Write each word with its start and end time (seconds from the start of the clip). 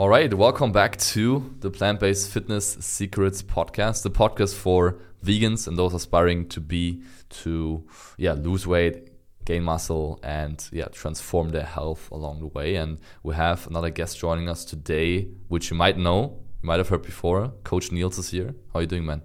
All 0.00 0.08
right, 0.08 0.32
welcome 0.32 0.72
back 0.72 0.96
to 1.12 1.54
the 1.60 1.70
Plant 1.70 2.00
Based 2.00 2.30
Fitness 2.30 2.78
Secrets 2.80 3.42
podcast, 3.42 4.02
the 4.02 4.10
podcast 4.10 4.54
for 4.54 4.96
vegans 5.22 5.68
and 5.68 5.76
those 5.76 5.92
aspiring 5.92 6.48
to 6.48 6.58
be 6.58 7.02
to 7.42 7.86
yeah 8.16 8.32
lose 8.32 8.66
weight, 8.66 9.10
gain 9.44 9.62
muscle, 9.62 10.18
and 10.22 10.66
yeah 10.72 10.86
transform 10.86 11.50
their 11.50 11.66
health 11.66 12.10
along 12.10 12.40
the 12.40 12.46
way. 12.46 12.76
And 12.76 12.98
we 13.22 13.34
have 13.34 13.66
another 13.66 13.90
guest 13.90 14.18
joining 14.18 14.48
us 14.48 14.64
today, 14.64 15.28
which 15.48 15.70
you 15.70 15.76
might 15.76 15.98
know, 15.98 16.38
you 16.62 16.66
might 16.66 16.78
have 16.78 16.88
heard 16.88 17.02
before. 17.02 17.52
Coach 17.62 17.92
Nils 17.92 18.16
is 18.16 18.30
here. 18.30 18.54
How 18.72 18.78
are 18.78 18.80
you 18.80 18.88
doing, 18.88 19.04
man? 19.04 19.20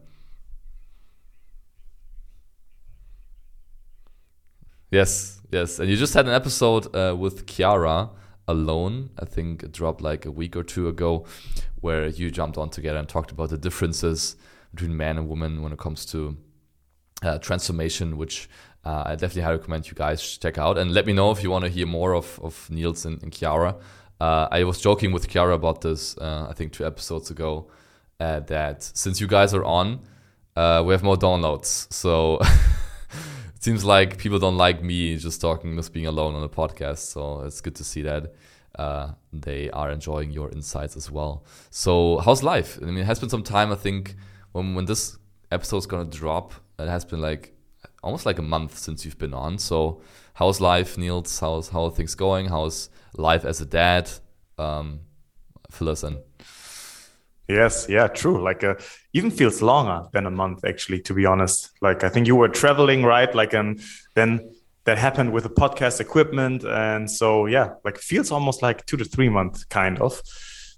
Yes, 4.91 5.39
yes, 5.53 5.79
and 5.79 5.89
you 5.89 5.95
just 5.95 6.13
had 6.13 6.27
an 6.27 6.33
episode 6.33 6.93
uh, 6.93 7.15
with 7.15 7.47
Chiara 7.47 8.09
alone. 8.47 9.09
I 9.19 9.25
think 9.25 9.63
it 9.63 9.71
dropped 9.71 10.01
like 10.01 10.25
a 10.25 10.31
week 10.31 10.55
or 10.55 10.63
two 10.63 10.87
ago, 10.87 11.25
where 11.81 12.07
you 12.07 12.31
jumped 12.31 12.57
on 12.57 12.69
together 12.69 12.97
and 12.97 13.07
talked 13.07 13.31
about 13.31 13.49
the 13.49 13.57
differences 13.57 14.35
between 14.73 14.95
man 14.95 15.17
and 15.17 15.27
woman 15.27 15.61
when 15.61 15.71
it 15.71 15.79
comes 15.79 16.05
to 16.07 16.37
uh, 17.23 17.37
transformation, 17.39 18.17
which 18.17 18.49
uh, 18.83 19.03
I 19.05 19.11
definitely 19.11 19.41
highly 19.41 19.57
recommend 19.57 19.87
you 19.87 19.93
guys 19.93 20.37
check 20.37 20.57
out. 20.57 20.77
And 20.77 20.93
let 20.93 21.05
me 21.05 21.13
know 21.13 21.31
if 21.31 21.41
you 21.41 21.49
want 21.49 21.65
to 21.65 21.71
hear 21.71 21.87
more 21.87 22.13
of, 22.13 22.39
of 22.43 22.69
Nils 22.69 23.05
and, 23.05 23.21
and 23.23 23.31
Chiara. 23.31 23.75
Uh, 24.19 24.47
I 24.51 24.63
was 24.63 24.79
joking 24.79 25.11
with 25.11 25.27
Chiara 25.27 25.55
about 25.55 25.81
this, 25.81 26.17
uh, 26.17 26.47
I 26.49 26.53
think 26.53 26.71
two 26.71 26.85
episodes 26.85 27.31
ago, 27.31 27.69
uh, 28.19 28.41
that 28.41 28.83
since 28.83 29.19
you 29.19 29.27
guys 29.27 29.53
are 29.53 29.63
on, 29.63 30.01
uh, 30.55 30.83
we 30.85 30.93
have 30.93 31.03
more 31.03 31.17
downloads. 31.17 31.91
So 31.91 32.39
seems 33.65 33.83
like 33.83 34.19
people 34.19 34.37
don't 34.37 34.57
like 34.57 34.83
me 34.83 35.17
just 35.17 35.41
talking, 35.41 35.75
just 35.75 35.91
being 35.91 36.05
alone 36.05 36.35
on 36.35 36.43
a 36.43 36.47
podcast. 36.61 36.99
So 36.99 37.41
it's 37.41 37.61
good 37.61 37.73
to 37.77 37.83
see 37.83 38.03
that 38.03 38.35
uh, 38.77 39.13
they 39.33 39.71
are 39.71 39.89
enjoying 39.89 40.29
your 40.29 40.51
insights 40.51 40.95
as 40.95 41.09
well. 41.09 41.43
So 41.71 42.19
how's 42.19 42.43
life? 42.43 42.77
I 42.79 42.85
mean, 42.85 42.99
it 42.99 43.05
has 43.05 43.19
been 43.19 43.29
some 43.29 43.41
time. 43.41 43.71
I 43.71 43.75
think 43.75 44.15
when 44.51 44.75
when 44.75 44.85
this 44.85 45.17
episode 45.51 45.77
is 45.77 45.87
gonna 45.87 46.05
drop, 46.05 46.53
it 46.77 46.87
has 46.87 47.05
been 47.05 47.21
like 47.21 47.43
almost 48.03 48.27
like 48.27 48.37
a 48.37 48.47
month 48.55 48.77
since 48.77 49.03
you've 49.03 49.17
been 49.17 49.33
on. 49.33 49.57
So 49.57 49.99
how's 50.35 50.61
life, 50.61 50.95
Nils? 50.95 51.39
How's 51.39 51.69
how 51.69 51.85
are 51.85 51.91
things 51.91 52.13
going? 52.13 52.45
How's 52.49 52.89
life 53.17 53.45
as 53.45 53.61
a 53.61 53.65
dad? 53.65 54.11
Um, 54.59 54.99
fill 55.71 55.89
us 55.89 56.03
in. 56.03 56.19
Yes, 57.47 57.85
yeah, 57.87 58.07
true. 58.07 58.41
Like, 58.41 58.63
uh, 58.63 58.75
even 59.13 59.29
feels 59.29 59.61
longer 59.61 60.07
than 60.13 60.25
a 60.25 60.31
month, 60.31 60.65
actually. 60.65 61.01
To 61.01 61.13
be 61.13 61.25
honest, 61.25 61.71
like 61.81 62.03
I 62.03 62.09
think 62.09 62.27
you 62.27 62.35
were 62.35 62.49
traveling, 62.49 63.03
right? 63.03 63.33
Like, 63.35 63.53
and 63.53 63.79
then 64.15 64.49
that 64.85 64.97
happened 64.97 65.31
with 65.31 65.43
the 65.43 65.49
podcast 65.49 65.99
equipment, 65.99 66.63
and 66.63 67.09
so 67.09 67.45
yeah, 67.45 67.73
like 67.83 67.97
feels 67.97 68.31
almost 68.31 68.61
like 68.61 68.85
two 68.85 68.97
to 68.97 69.05
three 69.05 69.29
months, 69.29 69.63
kind 69.65 69.99
of, 69.99 70.21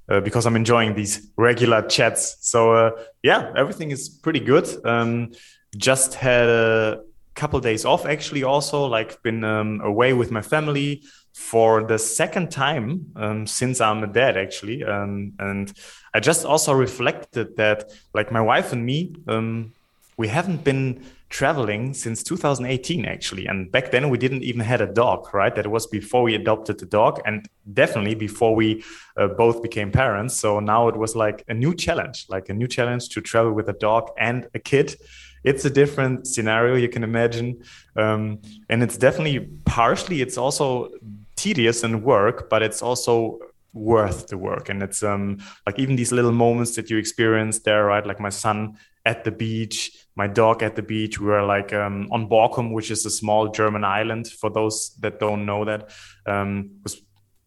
uh, 0.10 0.20
because 0.20 0.46
I'm 0.46 0.56
enjoying 0.56 0.94
these 0.96 1.32
regular 1.38 1.82
chats. 1.84 2.38
So 2.42 2.74
uh, 2.74 2.92
yeah, 3.24 3.52
everything 3.56 3.92
is 3.92 4.10
pretty 4.10 4.40
good. 4.42 4.68
Um, 4.86 5.32
just 5.78 6.16
had 6.16 6.50
a 6.50 7.02
couple 7.36 7.60
days 7.60 7.86
off, 7.86 8.06
actually. 8.06 8.44
Also, 8.44 8.86
like 8.88 9.22
been 9.24 9.44
um, 9.44 9.80
away 9.82 10.14
with 10.14 10.32
my 10.32 10.42
family 10.42 11.04
for 11.38 11.84
the 11.84 12.00
second 12.00 12.50
time 12.50 13.12
um, 13.16 13.46
since 13.46 13.80
I'm 13.80 14.04
a 14.04 14.08
dad, 14.08 14.36
actually. 14.38 14.84
Um, 14.84 15.34
and 15.38 15.72
I 16.14 16.20
just 16.20 16.44
also 16.46 16.74
reflected 16.74 17.56
that, 17.58 17.92
like, 18.14 18.32
my 18.32 18.42
wife 18.42 18.74
and 18.74 18.84
me, 18.84 19.16
um, 19.28 19.72
we 20.18 20.28
haven't 20.28 20.64
been 20.64 21.06
traveling 21.30 21.94
since 21.94 22.24
2018, 22.24 23.06
actually. 23.06 23.46
And 23.46 23.72
back 23.72 23.92
then, 23.92 24.10
we 24.10 24.18
didn't 24.18 24.44
even 24.44 24.62
had 24.62 24.82
a 24.82 24.92
dog, 24.92 25.32
right? 25.32 25.54
That 25.54 25.68
was 25.68 25.86
before 25.86 26.24
we 26.24 26.34
adopted 26.34 26.80
the 26.80 26.88
dog, 26.88 27.22
and 27.24 27.48
definitely 27.72 28.16
before 28.16 28.56
we 28.56 28.84
uh, 29.16 29.28
both 29.28 29.62
became 29.62 29.92
parents. 29.92 30.36
So 30.36 30.60
now 30.60 30.88
it 30.88 30.98
was 30.98 31.16
like 31.16 31.44
a 31.48 31.54
new 31.54 31.76
challenge, 31.76 32.26
like 32.30 32.50
a 32.50 32.54
new 32.54 32.68
challenge 32.68 33.10
to 33.10 33.22
travel 33.22 33.54
with 33.54 33.70
a 33.70 33.74
dog 33.74 34.10
and 34.18 34.48
a 34.56 34.60
kid 34.60 34.96
it's 35.44 35.64
a 35.64 35.70
different 35.70 36.28
scenario 36.28 36.76
you 36.76 36.90
can 36.90 37.04
imagine 37.04 37.64
um, 37.96 38.40
and 38.70 38.84
it's 38.84 38.98
definitely 38.98 39.48
partially 39.66 40.22
it's 40.22 40.38
also 40.38 40.90
tedious 41.38 41.84
and 41.84 42.04
work, 42.04 42.50
but 42.50 42.62
it's 42.62 42.82
also 42.82 43.40
worth 43.74 44.28
the 44.28 44.38
work. 44.38 44.70
And 44.70 44.84
it's 44.84 45.04
um 45.04 45.38
like 45.66 45.80
even 45.80 45.96
these 45.96 46.12
little 46.12 46.34
moments 46.34 46.76
that 46.76 46.90
you 46.90 46.98
experience 46.98 47.60
there, 47.60 47.86
right? 47.86 48.06
Like 48.06 48.20
my 48.20 48.30
son 48.30 48.78
at 49.08 49.24
the 49.24 49.32
beach, 49.32 50.06
my 50.16 50.28
dog 50.28 50.62
at 50.62 50.76
the 50.76 50.82
beach. 50.82 51.20
We 51.20 51.28
were 51.28 51.44
like 51.44 51.72
um, 51.72 52.10
on 52.12 52.28
Borkum, 52.28 52.74
which 52.74 52.92
is 52.92 53.06
a 53.06 53.10
small 53.10 53.48
German 53.48 53.86
island. 53.86 54.28
For 54.28 54.50
those 54.50 54.96
that 55.00 55.20
don't 55.20 55.46
know 55.46 55.64
that, 55.64 55.92
um, 56.26 56.72
was 56.84 57.02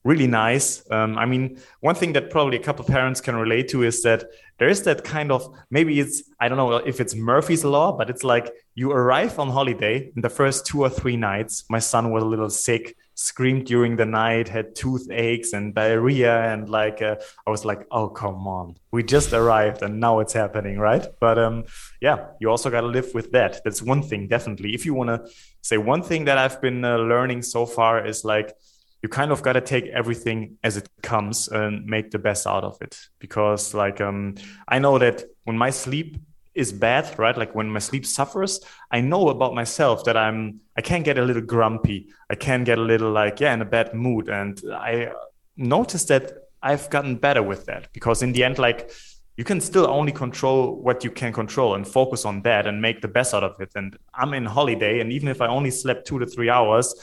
really 0.05 0.27
nice. 0.27 0.83
Um, 0.91 1.19
I 1.19 1.27
mean, 1.27 1.61
one 1.81 1.95
thing 1.95 2.13
that 2.15 2.31
probably 2.31 2.57
a 2.57 2.63
couple 2.63 2.85
parents 2.85 3.21
can 3.21 3.37
relate 3.37 3.69
to 3.69 3.83
is 3.83 4.03
that 4.03 4.25
there 4.59 4.69
is 4.69 4.83
that 4.83 5.05
kind 5.05 5.33
of 5.33 5.55
maybe 5.71 6.01
it's 6.01 6.23
I 6.39 6.49
don't 6.49 6.59
know 6.59 6.77
if 6.77 7.01
it's 7.01 7.15
Murphy's 7.15 7.65
law, 7.65 7.97
but 7.97 8.11
it's 8.11 8.25
like 8.25 8.53
you 8.75 8.93
arrive 8.93 9.39
on 9.39 9.51
holiday 9.51 10.11
in 10.15 10.23
the 10.23 10.29
first 10.29 10.67
two 10.67 10.83
or 10.83 10.91
three 10.91 11.17
nights. 11.17 11.65
My 11.69 11.79
son 11.79 12.11
was 12.11 12.23
a 12.23 12.27
little 12.27 12.51
sick 12.51 12.97
screamed 13.15 13.67
during 13.67 13.97
the 13.97 14.07
night, 14.07 14.49
had 14.49 14.75
toothaches 14.75 15.53
and 15.53 15.75
diarrhea, 15.75 16.53
and 16.53 16.71
like 16.71 17.03
uh, 17.03 17.17
I 17.47 17.51
was 17.51 17.65
like, 17.65 17.87
oh 17.91 18.09
come 18.09 18.47
on, 18.47 18.77
we 18.93 19.03
just 19.03 19.33
arrived 19.33 19.83
and 19.83 20.01
now 20.01 20.21
it's 20.21 20.33
happening, 20.33 20.79
right? 20.79 21.07
But 21.21 21.39
um, 21.39 21.65
yeah, 22.01 22.29
you 22.41 22.51
also 22.51 22.71
got 22.71 22.81
to 22.83 22.87
live 22.87 23.13
with 23.15 23.33
that. 23.33 23.63
That's 23.65 23.83
one 23.83 24.03
thing, 24.03 24.29
definitely. 24.29 24.75
If 24.75 24.87
you 24.87 24.95
want 24.95 25.09
to 25.09 25.31
say 25.63 25.77
one 25.77 26.03
thing 26.03 26.25
that 26.25 26.39
I've 26.39 26.61
been 26.61 26.85
uh, 26.85 26.97
learning 26.97 27.43
so 27.43 27.67
far 27.67 28.05
is 28.07 28.25
like 28.25 28.55
you 29.03 29.09
kind 29.09 29.33
of 29.33 29.43
got 29.43 29.55
to 29.55 29.61
take 29.61 29.87
everything 29.87 30.59
as 30.63 30.77
it 30.77 30.89
comes 31.03 31.49
and 31.49 31.87
make 31.87 32.11
the 32.11 32.19
best 32.19 32.47
out 32.47 32.65
of 32.65 32.77
it 32.83 32.99
because 33.19 33.75
like 33.75 34.01
um, 34.01 34.35
i 34.69 34.79
know 34.79 34.99
that 34.99 35.25
when 35.45 35.57
my 35.57 35.71
sleep 35.71 36.19
is 36.55 36.73
bad, 36.73 37.19
right? 37.19 37.37
Like 37.37 37.55
when 37.55 37.71
my 37.71 37.79
sleep 37.79 38.05
suffers, 38.05 38.61
I 38.91 39.01
know 39.01 39.29
about 39.29 39.55
myself 39.55 40.05
that 40.05 40.17
I'm 40.17 40.61
I 40.77 40.83
can 40.83 41.03
get 41.03 41.19
a 41.19 41.23
little 41.23 41.43
grumpy. 41.43 42.09
I 42.29 42.35
can 42.35 42.65
get 42.65 42.79
a 42.79 42.83
little 42.83 43.11
like 43.11 43.41
yeah 43.41 43.55
in 43.55 43.63
a 43.63 43.65
bad 43.65 43.95
mood, 43.95 44.29
and 44.29 44.61
I 44.73 45.13
noticed 45.57 46.09
that 46.09 46.33
I've 46.63 46.91
gotten 46.91 47.17
better 47.17 47.43
with 47.43 47.67
that 47.67 47.93
because 47.93 48.23
in 48.23 48.33
the 48.33 48.45
end, 48.45 48.59
like 48.59 48.91
you 49.37 49.45
can 49.45 49.61
still 49.61 49.87
only 49.89 50.13
control 50.13 50.77
what 50.83 51.03
you 51.05 51.11
can 51.11 51.33
control 51.33 51.75
and 51.75 51.87
focus 51.87 52.25
on 52.25 52.43
that 52.43 52.67
and 52.67 52.83
make 52.83 53.01
the 53.01 53.09
best 53.09 53.33
out 53.33 53.45
of 53.45 53.59
it. 53.61 53.71
And 53.75 53.97
I'm 54.13 54.35
in 54.35 54.45
holiday, 54.45 55.01
and 55.01 55.13
even 55.13 55.29
if 55.29 55.41
I 55.41 55.47
only 55.47 55.71
slept 55.71 56.07
two 56.07 56.19
to 56.19 56.27
three 56.27 56.51
hours, 56.51 56.95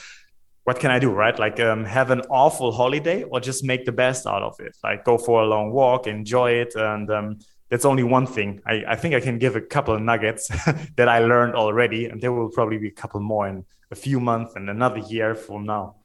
what 0.68 0.82
can 0.82 0.92
I 0.92 1.00
do, 1.00 1.12
right? 1.12 1.40
Like 1.40 1.62
um, 1.62 1.86
have 1.86 2.12
an 2.12 2.24
awful 2.30 2.74
holiday 2.74 3.24
or 3.24 3.40
just 3.40 3.64
make 3.64 3.86
the 3.86 3.94
best 3.94 4.28
out 4.28 4.44
of 4.44 4.60
it. 4.60 4.76
Like 4.84 5.06
go 5.06 5.18
for 5.18 5.42
a 5.42 5.46
long 5.46 5.72
walk, 5.72 6.08
enjoy 6.08 6.52
it, 6.64 6.76
and 6.76 7.10
um, 7.10 7.40
that's 7.70 7.86
only 7.86 8.04
one 8.04 8.28
thing. 8.28 8.60
I, 8.66 8.84
I 8.86 8.96
think 8.98 9.16
I 9.16 9.22
can 9.22 9.40
give 9.40 9.56
a 9.56 9.62
couple 9.62 9.96
of 9.96 10.02
nuggets 10.02 10.50
that 10.98 11.08
I 11.08 11.20
learned 11.20 11.56
already, 11.56 12.08
and 12.08 12.20
there 12.20 12.34
will 12.34 12.50
probably 12.50 12.80
be 12.80 12.90
a 12.90 12.98
couple 13.02 13.22
more 13.22 13.48
in 13.48 13.64
a 13.92 13.96
few 13.96 14.20
months 14.20 14.58
and 14.58 14.70
another 14.70 14.98
year 14.98 15.36
from 15.36 15.66
now. 15.66 15.96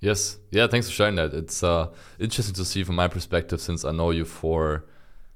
Yes, 0.00 0.38
yeah, 0.52 0.68
thanks 0.68 0.86
for 0.86 0.94
sharing 0.94 1.16
that. 1.16 1.34
It's 1.34 1.64
uh, 1.64 1.88
interesting 2.20 2.54
to 2.54 2.64
see 2.64 2.84
from 2.84 2.94
my 2.94 3.08
perspective 3.08 3.60
since 3.60 3.84
I 3.84 3.90
know 3.90 4.12
you 4.12 4.24
for, 4.24 4.84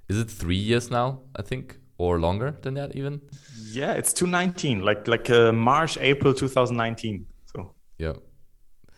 is 0.08 0.16
it 0.16 0.30
three 0.30 0.54
years 0.54 0.92
now? 0.92 1.22
I 1.34 1.42
think, 1.42 1.80
or 1.98 2.20
longer 2.20 2.56
than 2.62 2.74
that 2.74 2.94
even. 2.94 3.20
Yeah, 3.72 3.94
it's 3.94 4.12
2019, 4.12 4.82
like 4.82 5.08
like 5.08 5.28
uh, 5.28 5.50
March, 5.50 5.98
April 5.98 6.32
2019. 6.32 7.26
Yeah, 7.98 8.14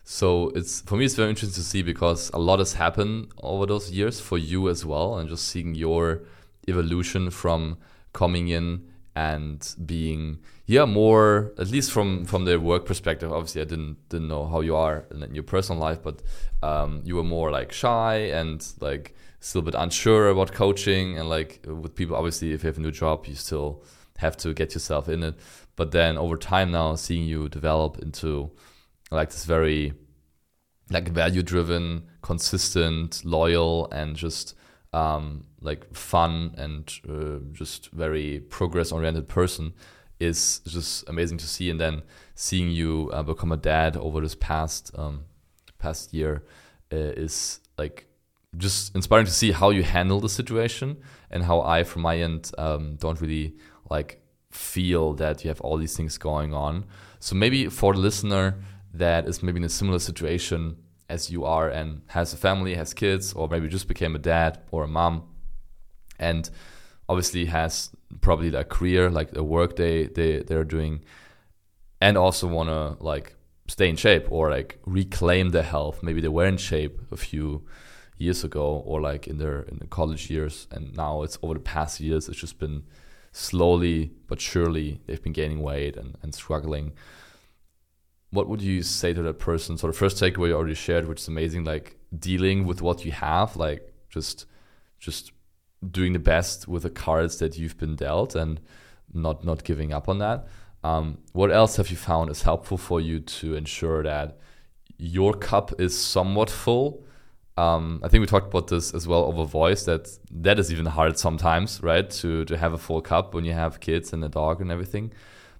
so 0.03 0.49
it's 0.55 0.81
for 0.81 0.97
me 0.97 1.05
it's 1.05 1.15
very 1.15 1.29
interesting 1.29 1.61
to 1.61 1.67
see 1.67 1.81
because 1.81 2.29
a 2.33 2.39
lot 2.39 2.59
has 2.59 2.73
happened 2.73 3.31
over 3.41 3.65
those 3.65 3.91
years 3.91 4.19
for 4.19 4.37
you 4.37 4.69
as 4.69 4.85
well, 4.85 5.17
and 5.17 5.29
just 5.29 5.47
seeing 5.47 5.75
your 5.75 6.23
evolution 6.67 7.29
from 7.29 7.77
coming 8.13 8.49
in 8.49 8.85
and 9.15 9.75
being 9.85 10.39
yeah 10.67 10.85
more 10.85 11.51
at 11.57 11.69
least 11.69 11.91
from 11.91 12.25
from 12.25 12.45
the 12.45 12.59
work 12.59 12.85
perspective 12.85 13.33
obviously 13.33 13.59
i 13.59 13.65
didn't 13.65 13.97
didn't 14.07 14.27
know 14.27 14.45
how 14.45 14.61
you 14.61 14.75
are 14.75 15.05
in 15.09 15.33
your 15.33 15.43
personal 15.43 15.81
life 15.81 16.01
but 16.03 16.21
um, 16.61 17.01
you 17.03 17.15
were 17.15 17.23
more 17.23 17.49
like 17.49 17.71
shy 17.71 18.15
and 18.15 18.67
like 18.79 19.15
still 19.39 19.59
a 19.59 19.63
bit 19.63 19.75
unsure 19.75 20.29
about 20.29 20.51
coaching 20.51 21.17
and 21.17 21.27
like 21.27 21.59
with 21.65 21.95
people 21.95 22.15
obviously 22.15 22.51
if 22.53 22.63
you 22.63 22.67
have 22.67 22.77
a 22.77 22.81
new 22.81 22.91
job 22.91 23.25
you 23.25 23.33
still 23.35 23.83
have 24.19 24.35
to 24.37 24.53
get 24.53 24.73
yourself 24.73 25.09
in 25.09 25.23
it. 25.23 25.35
But 25.75 25.91
then 25.91 26.17
over 26.17 26.37
time 26.37 26.71
now 26.71 26.95
seeing 26.95 27.25
you 27.25 27.49
develop 27.49 27.99
into 27.99 28.51
like 29.11 29.29
this 29.29 29.45
very 29.45 29.93
like 30.89 31.09
value 31.09 31.43
driven 31.43 32.03
consistent, 32.21 33.23
loyal, 33.23 33.87
and 33.91 34.15
just 34.15 34.55
um, 34.93 35.45
like 35.61 35.93
fun 35.93 36.53
and 36.57 36.99
uh, 37.07 37.39
just 37.51 37.89
very 37.91 38.39
progress 38.39 38.91
oriented 38.91 39.27
person 39.27 39.73
is 40.19 40.59
just 40.67 41.07
amazing 41.07 41.37
to 41.37 41.47
see. 41.47 41.69
And 41.69 41.79
then 41.79 42.01
seeing 42.35 42.71
you 42.71 43.09
uh, 43.13 43.23
become 43.23 43.51
a 43.51 43.57
dad 43.57 43.95
over 43.97 44.19
this 44.21 44.35
past 44.35 44.91
um, 44.95 45.25
past 45.77 46.13
year 46.13 46.43
uh, 46.91 46.95
is 46.97 47.61
like 47.77 48.07
just 48.57 48.95
inspiring 48.95 49.25
to 49.25 49.31
see 49.31 49.51
how 49.51 49.69
you 49.69 49.83
handle 49.83 50.19
the 50.19 50.29
situation 50.29 50.97
and 51.29 51.43
how 51.43 51.61
I, 51.61 51.83
from 51.83 52.01
my 52.01 52.17
end, 52.17 52.51
um, 52.57 52.95
don't 52.95 53.21
really 53.21 53.55
like 53.89 54.21
feel 54.51 55.13
that 55.13 55.43
you 55.43 55.49
have 55.49 55.61
all 55.61 55.77
these 55.77 55.95
things 55.95 56.17
going 56.17 56.53
on. 56.53 56.85
So 57.19 57.35
maybe 57.35 57.67
for 57.67 57.93
the 57.93 57.99
listener 57.99 58.55
that 58.93 59.27
is 59.27 59.43
maybe 59.43 59.57
in 59.57 59.63
a 59.63 59.69
similar 59.69 59.99
situation 59.99 60.77
as 61.09 61.31
you 61.31 61.43
are 61.43 61.69
and 61.69 62.01
has 62.07 62.33
a 62.33 62.37
family, 62.37 62.75
has 62.75 62.93
kids, 62.93 63.33
or 63.33 63.47
maybe 63.47 63.67
just 63.67 63.87
became 63.87 64.15
a 64.15 64.19
dad 64.19 64.59
or 64.71 64.83
a 64.83 64.87
mom, 64.87 65.23
and 66.19 66.49
obviously 67.07 67.45
has 67.45 67.89
probably 68.21 68.53
a 68.53 68.63
career, 68.63 69.09
like 69.09 69.35
a 69.35 69.43
work 69.43 69.75
they 69.75 70.05
they 70.07 70.39
they're 70.39 70.63
doing, 70.63 71.03
and 71.99 72.17
also 72.17 72.47
want 72.47 72.69
to 72.69 73.03
like 73.03 73.35
stay 73.67 73.89
in 73.89 73.95
shape 73.95 74.31
or 74.31 74.49
like 74.49 74.79
reclaim 74.85 75.49
their 75.49 75.63
health. 75.63 76.03
Maybe 76.03 76.21
they 76.21 76.27
were 76.27 76.45
in 76.45 76.57
shape 76.57 76.99
a 77.11 77.17
few 77.17 77.65
years 78.17 78.43
ago 78.43 78.83
or 78.85 79.01
like 79.01 79.27
in 79.27 79.37
their 79.37 79.61
in 79.63 79.79
the 79.79 79.87
college 79.87 80.29
years, 80.29 80.67
and 80.71 80.95
now 80.95 81.23
it's 81.23 81.39
over 81.41 81.55
the 81.55 81.59
past 81.59 81.99
years. 81.99 82.29
It's 82.29 82.39
just 82.39 82.59
been 82.59 82.83
slowly 83.31 84.11
but 84.27 84.41
surely 84.41 84.99
they've 85.05 85.21
been 85.21 85.33
gaining 85.33 85.61
weight 85.61 85.95
and, 85.95 86.17
and 86.23 86.33
struggling 86.33 86.93
what 88.31 88.47
would 88.47 88.61
you 88.61 88.83
say 88.83 89.13
to 89.13 89.21
that 89.23 89.39
person? 89.39 89.77
So 89.77 89.87
the 89.87 89.93
first 89.93 90.21
takeaway 90.21 90.49
you 90.49 90.55
already 90.55 90.75
shared, 90.75 91.07
which 91.07 91.21
is 91.21 91.27
amazing, 91.27 91.63
like 91.63 91.97
dealing 92.17 92.65
with 92.65 92.81
what 92.81 93.05
you 93.05 93.11
have, 93.11 93.55
like 93.55 93.93
just 94.09 94.45
just 94.99 95.31
doing 95.91 96.13
the 96.13 96.19
best 96.19 96.67
with 96.67 96.83
the 96.83 96.89
cards 96.89 97.37
that 97.39 97.57
you've 97.57 97.77
been 97.77 97.95
dealt 97.95 98.35
and 98.35 98.59
not 99.13 99.43
not 99.43 99.63
giving 99.63 99.93
up 99.93 100.07
on 100.07 100.19
that. 100.19 100.47
Um, 100.83 101.17
what 101.33 101.51
else 101.51 101.75
have 101.77 101.89
you 101.89 101.97
found 101.97 102.29
is 102.29 102.43
helpful 102.43 102.77
for 102.77 103.01
you 103.01 103.19
to 103.19 103.55
ensure 103.55 104.03
that 104.03 104.37
your 104.97 105.33
cup 105.33 105.79
is 105.79 105.97
somewhat 105.99 106.49
full? 106.49 107.03
Um, 107.57 107.99
I 108.03 108.07
think 108.07 108.21
we 108.21 108.27
talked 108.27 108.47
about 108.47 108.67
this 108.67 108.93
as 108.93 109.05
well 109.05 109.25
over 109.25 109.43
voice. 109.43 109.83
That 109.83 110.07
that 110.31 110.59
is 110.59 110.71
even 110.71 110.85
hard 110.85 111.17
sometimes, 111.17 111.81
right? 111.81 112.09
To 112.11 112.45
to 112.45 112.57
have 112.57 112.73
a 112.73 112.77
full 112.77 113.01
cup 113.01 113.33
when 113.33 113.43
you 113.43 113.53
have 113.53 113.79
kids 113.79 114.13
and 114.13 114.23
a 114.23 114.29
dog 114.29 114.61
and 114.61 114.71
everything. 114.71 115.11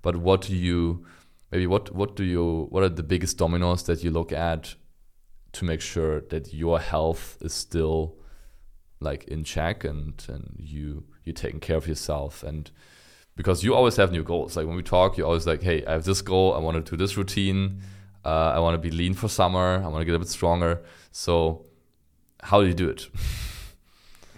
But 0.02 0.16
what 0.16 0.42
do 0.42 0.56
you 0.56 1.06
maybe 1.52 1.68
what 1.68 1.94
what 1.94 2.16
do 2.16 2.24
you 2.24 2.68
what 2.70 2.84
are 2.84 2.90
the 2.90 3.04
biggest 3.04 3.38
dominoes 3.38 3.84
that 3.84 4.04
you 4.04 4.12
look 4.12 4.32
at 4.32 4.76
to 5.54 5.66
make 5.66 5.82
sure 5.82 6.22
that 6.22 6.54
your 6.54 6.80
health 6.80 7.38
is 7.42 7.54
still 7.54 8.16
like 9.00 9.24
in 9.26 9.44
check 9.44 9.84
and 9.84 10.26
and 10.28 10.56
you 10.60 11.04
you're 11.24 11.34
taking 11.34 11.60
care 11.60 11.78
of 11.78 11.88
yourself? 11.88 12.44
And 12.44 12.70
because 13.36 13.64
you 13.64 13.74
always 13.74 13.96
have 13.96 14.12
new 14.12 14.24
goals. 14.24 14.58
Like 14.58 14.68
when 14.68 14.76
we 14.76 14.84
talk 14.84 15.18
you're 15.18 15.28
always 15.28 15.48
like 15.48 15.62
hey 15.64 15.86
i 15.86 15.94
have 15.94 16.06
this 16.06 16.22
goal. 16.22 16.54
I 16.54 16.60
want 16.60 16.84
to 16.84 16.92
do 16.92 16.98
this 16.98 17.18
routine. 17.18 17.82
Uh, 18.26 18.52
i 18.56 18.60
want 18.60 18.76
to 18.76 18.90
be 18.90 18.96
lean 18.96 19.14
for 19.14 19.30
summer. 19.30 19.82
I 19.84 19.88
want 19.88 20.02
to 20.02 20.06
get 20.06 20.16
a 20.16 20.20
bit 20.20 20.28
stronger. 20.28 20.82
So 21.12 21.66
how 22.42 22.62
do 22.62 22.68
you 22.68 22.74
do 22.74 22.90
it 22.90 23.10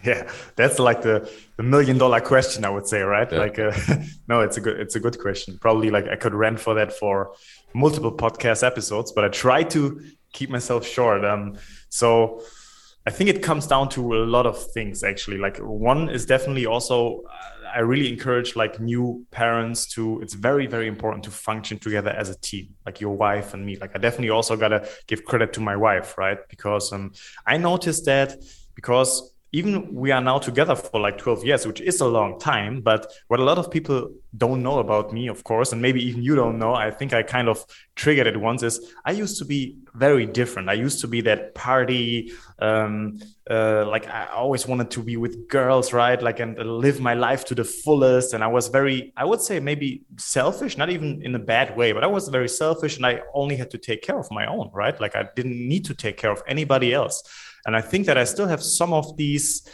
yeah 0.06 0.30
that's 0.56 0.80
like 0.80 1.02
the 1.02 1.30
the 1.58 1.64
million 1.64 1.98
dollar 1.98 2.20
question 2.20 2.66
i 2.66 2.70
would 2.70 2.88
say 2.88 3.02
right? 3.02 3.32
Yeah. 3.32 3.40
like 3.40 3.60
uh, 3.60 3.72
no 4.28 4.42
it's 4.42 4.58
a 4.58 4.62
good 4.62 4.80
it's 4.80 4.96
a 4.96 5.00
good 5.00 5.20
question. 5.20 5.58
Probably 5.60 5.90
like 5.90 6.08
i 6.08 6.16
could 6.16 6.34
rant 6.34 6.60
for 6.60 6.74
that 6.76 6.94
for 6.94 7.34
multiple 7.74 8.12
podcast 8.12 8.66
episodes 8.66 9.12
but 9.12 9.24
i 9.24 9.30
try 9.30 9.64
to 9.64 10.02
keep 10.34 10.50
myself 10.50 10.88
short. 10.88 11.24
Um 11.26 11.58
so 11.90 12.42
i 13.06 13.12
think 13.12 13.30
it 13.30 13.44
comes 13.44 13.68
down 13.68 13.90
to 13.90 14.16
a 14.16 14.26
lot 14.26 14.46
of 14.46 14.72
things 14.72 15.04
actually. 15.04 15.38
Like 15.38 15.58
one 15.58 16.10
is 16.10 16.26
definitely 16.26 16.66
also 16.66 17.24
i 17.74 17.80
really 17.80 18.12
encourage 18.12 18.56
like 18.56 18.82
new 18.82 19.26
parents 19.32 19.88
to 19.88 20.20
it's 20.22 20.34
very 20.34 20.68
very 20.68 20.88
important 20.88 21.24
to 21.24 21.32
function 21.32 21.80
together 21.80 22.10
as 22.10 22.28
a 22.30 22.38
team 22.42 22.76
like 22.86 23.00
your 23.00 23.16
wife 23.16 23.54
and 23.54 23.66
me. 23.66 23.78
Like 23.78 23.92
i 23.96 24.00
definitely 24.00 24.32
also 24.32 24.56
gotta 24.56 24.88
give 25.08 25.26
credit 25.26 25.54
to 25.54 25.62
my 25.62 25.76
wife 25.76 26.18
right? 26.18 26.40
Because 26.50 26.92
um 26.92 27.12
i 27.46 27.58
noticed 27.58 28.06
that 28.06 28.36
because 28.74 29.32
even 29.54 29.94
we 29.94 30.12
are 30.12 30.22
now 30.22 30.40
together 30.40 30.76
for 30.76 31.00
like 31.00 31.18
12 31.18 31.46
years 31.46 31.68
which 31.68 31.82
is 31.82 32.00
a 32.02 32.08
long 32.08 32.40
time 32.40 32.82
but 32.82 33.12
what 33.28 33.40
a 33.40 33.44
lot 33.44 33.58
of 33.58 33.70
people 33.70 34.10
don't 34.38 34.64
know 34.64 34.80
about 34.80 35.12
me 35.12 35.28
of 35.28 35.44
course 35.44 35.72
and 35.72 35.82
maybe 35.82 36.02
even 36.04 36.24
you 36.24 36.36
don't 36.36 36.58
know 36.58 36.74
i 36.74 36.90
think 36.90 37.14
i 37.14 37.22
kind 37.22 37.50
of 37.50 37.66
triggered 37.96 38.28
it 38.28 38.38
once 38.40 38.64
is 38.64 38.94
i 39.06 39.12
used 39.12 39.38
to 39.38 39.46
be 39.46 39.78
very 39.94 40.26
different. 40.26 40.70
I 40.70 40.74
used 40.74 41.02
to 41.02 41.08
be 41.08 41.22
that 41.22 41.54
party 41.54 42.32
um, 42.60 43.20
uh, 43.50 43.86
like 43.88 44.08
i 44.08 44.28
always 44.28 44.68
wanted 44.68 44.92
to 44.92 45.02
be 45.02 45.18
with 45.18 45.48
girls 45.48 45.94
right? 45.94 46.22
Like 46.22 46.40
and 46.40 46.58
live 46.58 47.00
my 47.00 47.14
life 47.14 47.44
to 47.46 47.56
the 47.56 47.64
fullest 47.64 48.34
and 48.34 48.44
i 48.44 48.48
was 48.48 48.68
very 48.68 49.14
i 49.18 49.26
would 49.26 49.42
say 49.42 49.60
maybe 49.60 50.04
selfish 50.18 50.78
not 50.78 50.90
even 50.90 51.22
in 51.24 51.36
a 51.36 51.40
bad 51.40 51.76
way 51.76 51.92
but 51.92 52.04
i 52.04 52.08
was 52.08 52.28
very 52.30 52.48
selfish 52.48 52.98
and 52.98 53.06
i 53.06 53.22
only 53.34 53.56
had 53.56 53.70
to 53.72 53.78
take 53.78 54.02
care 54.02 54.20
of 54.20 54.28
my 54.32 54.46
own 54.46 54.70
right? 54.74 55.00
Like 55.02 55.16
i 55.16 55.28
didn't 55.36 55.68
need 55.68 55.86
to 55.86 55.94
take 55.94 56.18
care 56.18 56.32
of 56.32 56.42
anybody 56.48 56.94
else 56.94 57.24
and 57.66 57.76
I 57.76 57.82
think 57.82 58.06
that 58.08 58.18
I 58.18 58.24
still 58.24 58.48
have 58.48 58.64
some 58.64 58.94
of 58.94 59.18
these 59.18 59.68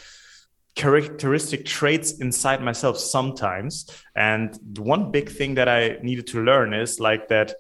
characteristic 0.75 1.65
traits 1.65 2.19
inside 2.19 2.61
myself 2.61 2.99
sometimes. 2.99 3.89
And 4.15 4.55
one 4.77 5.11
big 5.11 5.29
thing 5.29 5.55
that 5.55 5.67
I 5.67 5.97
needed 6.03 6.27
to 6.27 6.43
learn 6.43 6.73
is 6.73 6.99
like 6.99 7.29
that, 7.29 7.53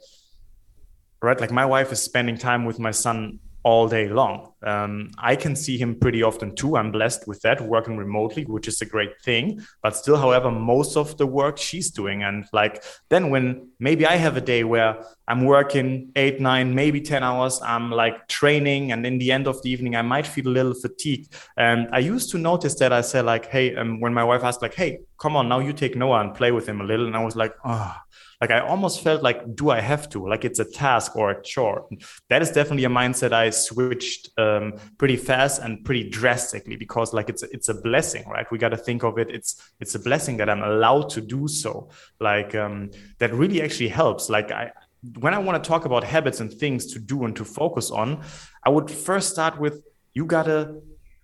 right? 1.21 1.39
Like 1.39 1.51
my 1.51 1.65
wife 1.65 1.91
is 1.91 2.01
spending 2.01 2.37
time 2.37 2.65
with 2.65 2.79
my 2.79 2.91
son 2.91 3.39
all 3.67 3.85
day 3.89 4.07
long. 4.07 4.53
Um, 4.63 5.11
I 5.17 5.35
can 5.35 5.53
see 5.53 5.77
him 5.77 5.99
pretty 5.99 6.23
often 6.23 6.55
too. 6.55 6.77
I'm 6.77 6.89
blessed 6.89 7.27
with 7.27 7.41
that, 7.41 7.59
working 7.59 7.97
remotely, 7.97 8.45
which 8.45 8.65
is 8.65 8.79
a 8.81 8.85
great 8.85 9.21
thing. 9.25 9.61
But 9.83 9.93
still, 9.97 10.15
however, 10.15 10.49
most 10.49 10.95
of 10.95 11.17
the 11.17 11.27
work 11.27 11.57
she's 11.57 11.91
doing. 11.91 12.23
And 12.23 12.45
like 12.53 12.81
then 13.09 13.29
when 13.29 13.67
maybe 13.77 14.05
I 14.05 14.15
have 14.15 14.37
a 14.37 14.41
day 14.53 14.63
where 14.63 15.03
I'm 15.27 15.43
working 15.43 16.13
eight, 16.15 16.39
nine, 16.39 16.75
maybe 16.75 17.01
10 17.01 17.23
hours, 17.23 17.59
I'm 17.61 17.91
like 17.91 18.29
training. 18.29 18.93
And 18.93 19.05
in 19.05 19.17
the 19.17 19.33
end 19.33 19.47
of 19.47 19.61
the 19.61 19.69
evening, 19.69 19.97
I 19.97 20.01
might 20.01 20.25
feel 20.25 20.47
a 20.47 20.55
little 20.59 20.73
fatigued. 20.73 21.35
And 21.57 21.89
I 21.91 21.99
used 21.99 22.31
to 22.31 22.37
notice 22.37 22.75
that 22.75 22.93
I 22.93 23.01
said, 23.01 23.25
like, 23.25 23.47
hey, 23.47 23.75
um, 23.75 23.99
when 23.99 24.13
my 24.13 24.23
wife 24.23 24.45
asked, 24.45 24.61
like, 24.61 24.75
hey, 24.75 24.99
come 25.19 25.35
on, 25.35 25.49
now 25.49 25.59
you 25.59 25.73
take 25.73 25.97
Noah 25.97 26.21
and 26.21 26.33
play 26.33 26.53
with 26.53 26.69
him 26.69 26.79
a 26.79 26.85
little. 26.85 27.05
And 27.05 27.17
I 27.17 27.23
was 27.25 27.35
like, 27.35 27.53
oh, 27.65 27.97
like 28.39 28.51
I 28.51 28.59
almost 28.59 29.01
felt 29.01 29.23
like, 29.23 29.55
do 29.55 29.71
I 29.71 29.81
have 29.81 30.09
to? 30.09 30.27
Like 30.27 30.45
it's 30.45 30.59
a 30.59 30.65
task 30.65 31.15
or 31.15 31.31
a 31.31 31.41
chore. 31.41 31.87
That 32.29 32.41
is 32.41 32.51
definitely 32.51 32.85
a 32.85 32.89
mindset 32.89 33.33
I 33.33 33.49
switched 33.49 34.29
um, 34.37 34.73
pretty 34.99 35.17
fast 35.17 35.61
and 35.61 35.83
pretty 35.83 36.09
drastically 36.09 36.75
because 36.75 37.13
like 37.13 37.29
it's 37.29 37.41
it's 37.43 37.69
a 37.69 37.73
blessing, 37.73 38.27
right? 38.29 38.45
We 38.51 38.59
got 38.59 38.69
to 38.69 38.77
think 38.77 39.03
of 39.03 39.17
it. 39.17 39.31
It's 39.31 39.71
it's 39.79 39.95
a 39.95 39.99
blessing 39.99 40.37
that 40.37 40.49
I'm 40.49 40.61
allowed 40.61 41.09
to 41.11 41.21
do 41.21 41.47
so. 41.47 41.89
Like 42.19 42.53
um, 42.53 42.91
that 43.17 43.33
really 43.33 43.61
actually 43.61 43.89
helps. 43.89 44.29
Like 44.29 44.51
I 44.51 44.71
when 45.19 45.33
I 45.33 45.39
want 45.39 45.63
to 45.63 45.67
talk 45.67 45.85
about 45.85 46.03
habits 46.03 46.39
and 46.39 46.51
things 46.51 46.85
to 46.93 46.99
do 46.99 47.25
and 47.25 47.35
to 47.35 47.45
focus 47.45 47.89
on, 47.89 48.21
I 48.63 48.69
would 48.69 48.91
first 48.91 49.29
start 49.29 49.59
with 49.59 49.83
you 50.13 50.25
gotta 50.25 50.75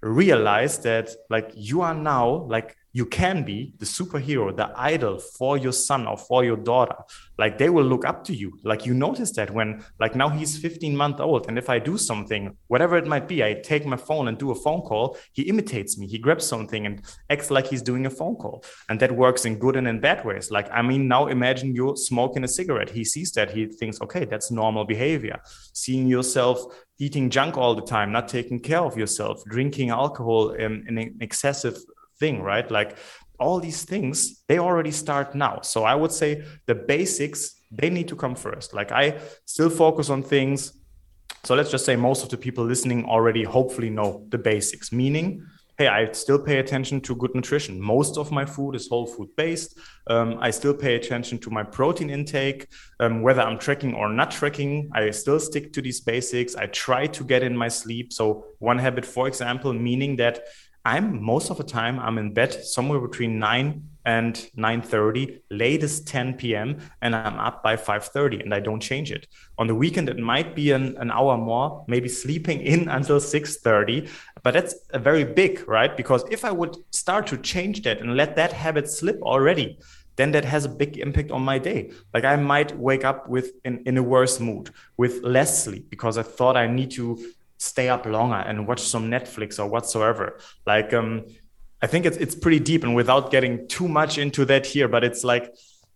realize 0.02 0.80
that 0.80 1.10
like 1.30 1.52
you 1.56 1.82
are 1.82 1.94
now 1.94 2.46
like 2.50 2.76
you 2.96 3.08
can 3.08 3.44
be 3.44 3.74
the 3.80 3.86
superhero, 3.86 4.56
the 4.56 4.72
idol 4.76 5.18
for 5.18 5.58
your 5.58 5.72
son 5.72 6.06
or 6.06 6.16
for 6.16 6.46
your 6.46 6.56
daughter. 6.56 6.96
Like 7.40 7.58
they 7.58 7.70
will 7.70 7.84
look 7.84 8.06
up 8.06 8.24
to 8.26 8.36
you. 8.36 8.60
Like 8.64 8.86
you 8.86 8.94
notice 8.94 9.32
that 9.32 9.50
when, 9.50 9.84
like 10.00 10.16
now 10.16 10.30
he's 10.30 10.60
15 10.60 10.96
months 10.96 11.20
old, 11.20 11.48
and 11.48 11.58
if 11.58 11.72
I 11.72 11.80
do 11.80 11.98
something, 11.98 12.56
whatever 12.68 12.96
it 12.96 13.08
might 13.08 13.28
be, 13.28 13.44
I 13.44 13.56
take 13.56 13.88
my 13.88 13.98
phone 13.98 14.28
and 14.28 14.38
do 14.38 14.52
a 14.52 14.56
phone 14.56 14.82
call, 14.82 15.18
he 15.32 15.42
imitates 15.42 15.98
me. 15.98 16.06
He 16.06 16.20
grabs 16.20 16.46
something 16.46 16.86
and 16.86 17.02
acts 17.32 17.50
like 17.50 17.66
he's 17.66 17.82
doing 17.82 18.06
a 18.06 18.12
phone 18.12 18.36
call. 18.36 18.64
And 18.90 19.00
that 19.00 19.12
works 19.12 19.46
in 19.46 19.58
good 19.58 19.76
and 19.76 19.88
in 19.88 20.00
bad 20.00 20.24
ways. 20.24 20.52
Like, 20.52 20.70
I 20.72 20.84
mean, 20.84 21.08
now 21.08 21.26
imagine 21.28 21.74
you 21.74 21.96
smoking 21.96 22.44
a 22.44 22.48
cigarette. 22.48 22.92
He 22.92 23.04
sees 23.04 23.32
that, 23.32 23.50
he 23.50 23.66
thinks, 23.66 24.00
okay, 24.02 24.26
that's 24.26 24.52
normal 24.52 24.86
behavior. 24.86 25.40
Seeing 25.74 26.06
yourself 26.08 26.64
eating 27.00 27.30
junk 27.30 27.58
all 27.58 27.74
the 27.74 27.82
time, 27.82 28.12
not 28.12 28.28
taking 28.28 28.60
care 28.60 28.80
of 28.80 28.96
yourself, 28.96 29.44
drinking 29.46 29.90
alcohol 29.90 30.52
in, 30.52 30.86
in 30.88 31.18
excessive 31.22 31.76
thing, 32.24 32.42
right? 32.42 32.68
Like 32.80 32.92
all 33.44 33.60
these 33.60 33.84
things, 33.84 34.16
they 34.48 34.58
already 34.68 34.92
start 34.92 35.36
now. 35.36 35.56
So 35.74 35.84
I 35.94 35.96
would 36.02 36.14
say 36.22 36.30
the 36.70 36.76
basics, 36.94 37.40
they 37.80 37.90
need 37.90 38.08
to 38.08 38.16
come 38.24 38.36
first. 38.36 38.74
Like 38.80 38.92
I 39.04 39.06
still 39.46 39.70
focus 39.70 40.10
on 40.10 40.24
things. 40.24 40.60
So 41.44 41.56
let's 41.58 41.72
just 41.76 41.86
say 41.86 41.96
most 41.98 42.24
of 42.24 42.30
the 42.30 42.38
people 42.46 42.64
listening 42.74 43.00
already 43.16 43.44
hopefully 43.44 43.90
know 43.90 44.10
the 44.34 44.38
basics, 44.38 44.92
meaning 44.92 45.28
hey, 45.78 45.88
I 45.88 46.12
still 46.12 46.38
pay 46.38 46.60
attention 46.60 47.02
to 47.02 47.16
good 47.16 47.34
nutrition. 47.34 47.82
Most 47.82 48.18
of 48.18 48.32
my 48.32 48.46
food 48.46 48.76
is 48.76 48.88
whole 48.88 49.08
food 49.08 49.30
based. 49.36 49.80
Um, 50.06 50.38
I 50.40 50.52
still 50.52 50.74
pay 50.74 50.96
attention 50.96 51.40
to 51.40 51.50
my 51.50 51.64
protein 51.64 52.10
intake. 52.12 52.68
Um, 53.00 53.24
whether 53.24 53.42
I'm 53.42 53.58
tracking 53.58 53.96
or 53.96 54.08
not 54.10 54.30
tracking, 54.30 54.92
I 54.94 55.10
still 55.10 55.40
stick 55.40 55.74
to 55.74 55.82
these 55.82 56.00
basics. 56.02 56.56
I 56.56 56.68
try 56.68 57.08
to 57.08 57.24
get 57.24 57.42
in 57.42 57.58
my 57.58 57.70
sleep. 57.70 58.14
So, 58.14 58.46
one 58.60 58.78
habit, 58.78 59.06
for 59.06 59.28
example, 59.28 59.74
meaning 59.74 60.16
that 60.18 60.44
I'm 60.86 61.24
most 61.24 61.50
of 61.50 61.58
the 61.58 61.64
time 61.64 61.98
I'm 62.00 62.18
in 62.18 62.34
bed 62.34 62.54
somewhere 62.54 63.00
between 63.00 63.40
9 63.40 63.90
and 64.06 64.36
9:30, 64.58 65.40
latest 65.50 66.08
10 66.08 66.34
p.m. 66.34 66.78
and 67.02 67.16
I'm 67.16 67.40
up 67.40 67.64
by 67.64 67.78
5:30 67.78 68.42
and 68.44 68.54
I 68.54 68.60
don't 68.60 68.82
change 68.82 69.10
it. 69.10 69.28
On 69.58 69.68
the 69.68 69.76
weekend 69.76 70.10
it 70.10 70.18
might 70.18 70.56
be 70.56 70.72
an, 70.72 70.98
an 70.98 71.10
hour 71.10 71.38
more, 71.38 71.86
maybe 71.88 72.10
sleeping 72.10 72.60
in 72.60 72.90
until 72.98 73.20
6:30, 73.20 74.10
but 74.44 74.54
that's 74.54 74.76
a 74.90 75.00
very 75.00 75.24
big, 75.24 75.66
right? 75.70 75.96
Because 75.96 76.26
if 76.30 76.44
I 76.44 76.52
would 76.52 76.76
start 76.92 77.28
to 77.28 77.38
change 77.38 77.84
that 77.84 78.02
and 78.02 78.18
let 78.18 78.36
that 78.36 78.52
habit 78.52 78.90
slip 78.90 79.22
already, 79.22 79.78
then 80.18 80.32
that 80.34 80.46
has 80.46 80.66
a 80.66 80.70
big 80.70 80.98
impact 80.98 81.32
on 81.32 81.42
my 81.42 81.58
day. 81.58 81.92
Like 82.14 82.26
I 82.26 82.36
might 82.36 82.78
wake 82.78 83.06
up 83.06 83.30
with 83.30 83.52
in, 83.64 83.84
in 83.86 83.98
a 83.98 84.04
worse 84.04 84.40
mood, 84.40 84.70
with 84.98 85.24
less 85.24 85.64
sleep 85.64 85.90
because 85.90 86.18
I 86.18 86.24
thought 86.24 86.58
I 86.58 86.68
need 86.68 86.92
to 86.92 87.24
stay 87.64 87.90
up 87.90 88.06
longer 88.06 88.36
and 88.36 88.68
watch 88.68 88.82
some 88.82 89.10
Netflix 89.10 89.60
or 89.60 89.68
whatsoever. 89.68 90.40
Like 90.66 90.94
um 90.94 91.26
I 91.82 91.88
think 91.88 92.06
it's 92.06 92.18
it's 92.18 92.36
pretty 92.36 92.60
deep 92.60 92.84
and 92.84 92.96
without 92.96 93.32
getting 93.32 93.68
too 93.68 93.88
much 93.88 94.18
into 94.18 94.46
that 94.46 94.66
here, 94.66 94.88
but 94.88 95.04
it's 95.04 95.24
like 95.24 95.54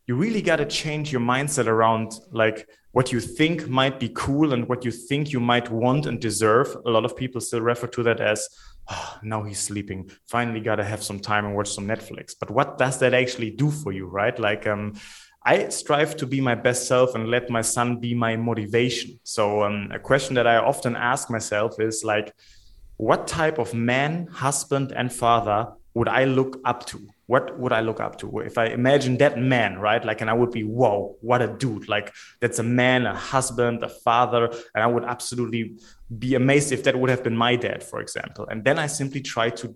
you 0.08 0.16
really 0.16 0.42
got 0.42 0.58
to 0.58 0.66
change 0.66 1.12
your 1.12 1.22
mindset 1.22 1.68
around 1.68 2.14
like 2.32 2.68
what 2.92 3.12
you 3.12 3.20
think 3.20 3.68
might 3.68 4.00
be 4.00 4.10
cool 4.16 4.54
and 4.54 4.68
what 4.70 4.86
you 4.86 4.92
think 4.92 5.32
you 5.32 5.40
might 5.40 5.70
want 5.70 6.06
and 6.06 6.20
deserve. 6.20 6.76
A 6.86 6.90
lot 6.90 7.06
of 7.06 7.16
people 7.16 7.42
still 7.42 7.62
refer 7.62 7.88
to 7.88 8.04
that 8.04 8.22
as 8.22 8.48
oh, 8.90 9.18
now 9.22 9.44
he's 9.44 9.60
sleeping. 9.60 10.10
Finally, 10.28 10.62
got 10.62 10.78
to 10.78 10.84
have 10.84 11.04
some 11.04 11.20
time 11.20 11.46
and 11.46 11.56
watch 11.56 11.70
some 11.70 11.88
Netflix. 11.88 12.34
But 12.40 12.50
what 12.52 12.78
does 12.78 13.00
that 13.00 13.14
actually 13.14 13.52
do 13.52 13.70
for 13.70 13.92
you, 13.92 14.08
right? 14.08 14.38
Like, 14.40 14.66
um, 14.66 14.94
I 15.48 15.70
strive 15.70 16.18
to 16.18 16.26
be 16.28 16.42
my 16.42 16.56
best 16.56 16.90
self 16.90 17.16
and 17.16 17.30
let 17.30 17.50
my 17.50 17.62
son 17.62 18.02
be 18.02 18.14
my 18.14 18.36
motivation. 18.36 19.18
So, 19.24 19.64
um, 19.64 19.90
a 19.94 20.00
question 20.00 20.36
that 20.36 20.46
I 20.46 20.58
often 20.58 20.98
ask 20.98 21.30
myself 21.30 21.80
is 21.80 22.04
like, 22.04 22.34
what 22.98 23.28
type 23.28 23.58
of 23.58 23.74
man, 23.74 24.28
husband, 24.28 24.92
and 24.92 25.08
father 25.12 25.72
would 25.94 26.10
I 26.10 26.26
look 26.26 26.60
up 26.66 26.86
to? 26.88 27.00
What 27.28 27.58
would 27.60 27.72
I 27.72 27.80
look 27.80 28.02
up 28.02 28.18
to? 28.20 28.40
If 28.40 28.58
I 28.58 28.66
imagine 28.66 29.18
that 29.20 29.40
man, 29.40 29.80
right? 29.80 30.04
Like, 30.04 30.20
and 30.20 30.30
I 30.30 30.34
would 30.34 30.52
be, 30.52 30.66
whoa, 30.66 31.16
what 31.22 31.42
a 31.42 31.48
dude. 31.48 31.88
Like, 31.88 32.14
that's 32.42 32.60
a 32.60 32.64
man, 32.64 33.06
a 33.06 33.16
husband, 33.16 33.84
a 33.84 33.90
father. 33.90 34.50
And 34.76 34.84
I 34.84 34.88
would 34.88 35.06
absolutely 35.06 35.78
be 36.20 36.36
amazed 36.36 36.74
if 36.74 36.84
that 36.84 37.00
would 37.00 37.10
have 37.10 37.24
been 37.24 37.38
my 37.38 37.56
dad, 37.56 37.84
for 37.84 38.02
example. 38.02 38.46
And 38.52 38.66
then 38.66 38.78
I 38.78 38.88
simply 38.88 39.22
try 39.22 39.50
to 39.62 39.74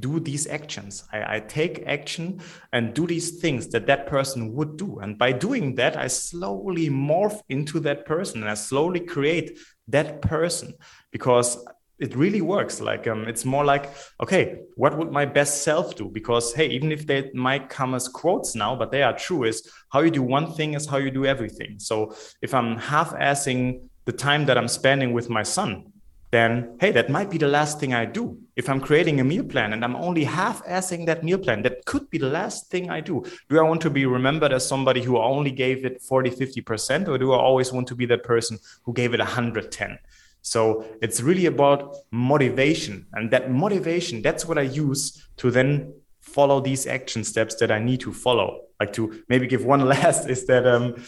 do 0.00 0.20
these 0.20 0.46
actions. 0.46 1.04
I, 1.12 1.36
I, 1.36 1.40
take 1.40 1.84
action 1.86 2.40
and 2.72 2.94
do 2.94 3.06
these 3.06 3.40
things 3.40 3.68
that 3.68 3.86
that 3.86 4.06
person 4.06 4.54
would 4.54 4.76
do. 4.76 4.98
And 5.00 5.18
by 5.18 5.32
doing 5.32 5.74
that, 5.76 5.96
I 5.96 6.06
slowly 6.06 6.88
morph 6.88 7.40
into 7.48 7.80
that 7.80 8.06
person 8.06 8.42
and 8.42 8.50
I 8.50 8.54
slowly 8.54 9.00
create 9.00 9.58
that 9.88 10.22
person 10.22 10.74
because 11.12 11.64
it 12.00 12.16
really 12.16 12.40
works 12.40 12.80
like 12.80 13.06
um, 13.06 13.28
it's 13.28 13.44
more 13.44 13.64
like 13.64 13.90
okay 14.22 14.60
what 14.74 14.96
would 14.96 15.12
my 15.12 15.26
best 15.26 15.62
self 15.62 15.94
do 15.94 16.08
because 16.08 16.54
hey 16.54 16.66
even 16.66 16.90
if 16.90 17.06
they 17.06 17.30
might 17.34 17.68
come 17.68 17.94
as 17.94 18.08
quotes 18.08 18.54
now 18.54 18.74
but 18.74 18.90
they 18.90 19.02
are 19.02 19.16
true 19.16 19.44
is 19.44 19.70
how 19.92 20.00
you 20.00 20.10
do 20.10 20.22
one 20.22 20.52
thing 20.54 20.74
is 20.74 20.86
how 20.86 20.96
you 20.96 21.10
do 21.10 21.26
everything 21.26 21.78
so 21.78 22.14
if 22.40 22.54
i'm 22.54 22.76
half-assing 22.78 23.82
the 24.06 24.12
time 24.12 24.46
that 24.46 24.56
i'm 24.56 24.68
spending 24.68 25.12
with 25.12 25.28
my 25.28 25.42
son 25.42 25.89
then 26.30 26.76
hey 26.80 26.92
that 26.92 27.10
might 27.10 27.30
be 27.30 27.38
the 27.38 27.48
last 27.48 27.80
thing 27.80 27.92
i 27.92 28.04
do 28.04 28.38
if 28.56 28.68
i'm 28.68 28.80
creating 28.80 29.20
a 29.20 29.24
meal 29.24 29.44
plan 29.44 29.72
and 29.72 29.84
i'm 29.84 29.96
only 29.96 30.24
half-assing 30.24 31.06
that 31.06 31.24
meal 31.24 31.38
plan 31.38 31.62
that 31.62 31.84
could 31.86 32.08
be 32.10 32.18
the 32.18 32.28
last 32.28 32.70
thing 32.70 32.90
i 32.90 33.00
do 33.00 33.24
do 33.48 33.58
i 33.58 33.62
want 33.62 33.80
to 33.80 33.90
be 33.90 34.06
remembered 34.06 34.52
as 34.52 34.66
somebody 34.66 35.02
who 35.02 35.18
only 35.18 35.50
gave 35.50 35.84
it 35.84 36.00
40 36.00 36.30
50% 36.30 37.08
or 37.08 37.18
do 37.18 37.32
i 37.32 37.36
always 37.36 37.72
want 37.72 37.88
to 37.88 37.94
be 37.94 38.06
that 38.06 38.22
person 38.22 38.58
who 38.84 38.92
gave 38.92 39.14
it 39.14 39.20
110 39.20 39.98
so 40.42 40.84
it's 41.02 41.20
really 41.20 41.46
about 41.46 41.96
motivation. 42.10 43.06
And 43.12 43.30
that 43.30 43.50
motivation, 43.50 44.22
that's 44.22 44.46
what 44.46 44.58
I 44.58 44.62
use 44.62 45.26
to 45.38 45.50
then 45.50 45.94
follow 46.20 46.60
these 46.60 46.86
action 46.86 47.24
steps 47.24 47.56
that 47.56 47.70
I 47.70 47.78
need 47.78 48.00
to 48.00 48.12
follow. 48.12 48.62
Like 48.78 48.92
to 48.94 49.22
maybe 49.28 49.46
give 49.46 49.64
one 49.64 49.80
last 49.88 50.28
is 50.28 50.46
that 50.46 50.66
um, 50.66 51.02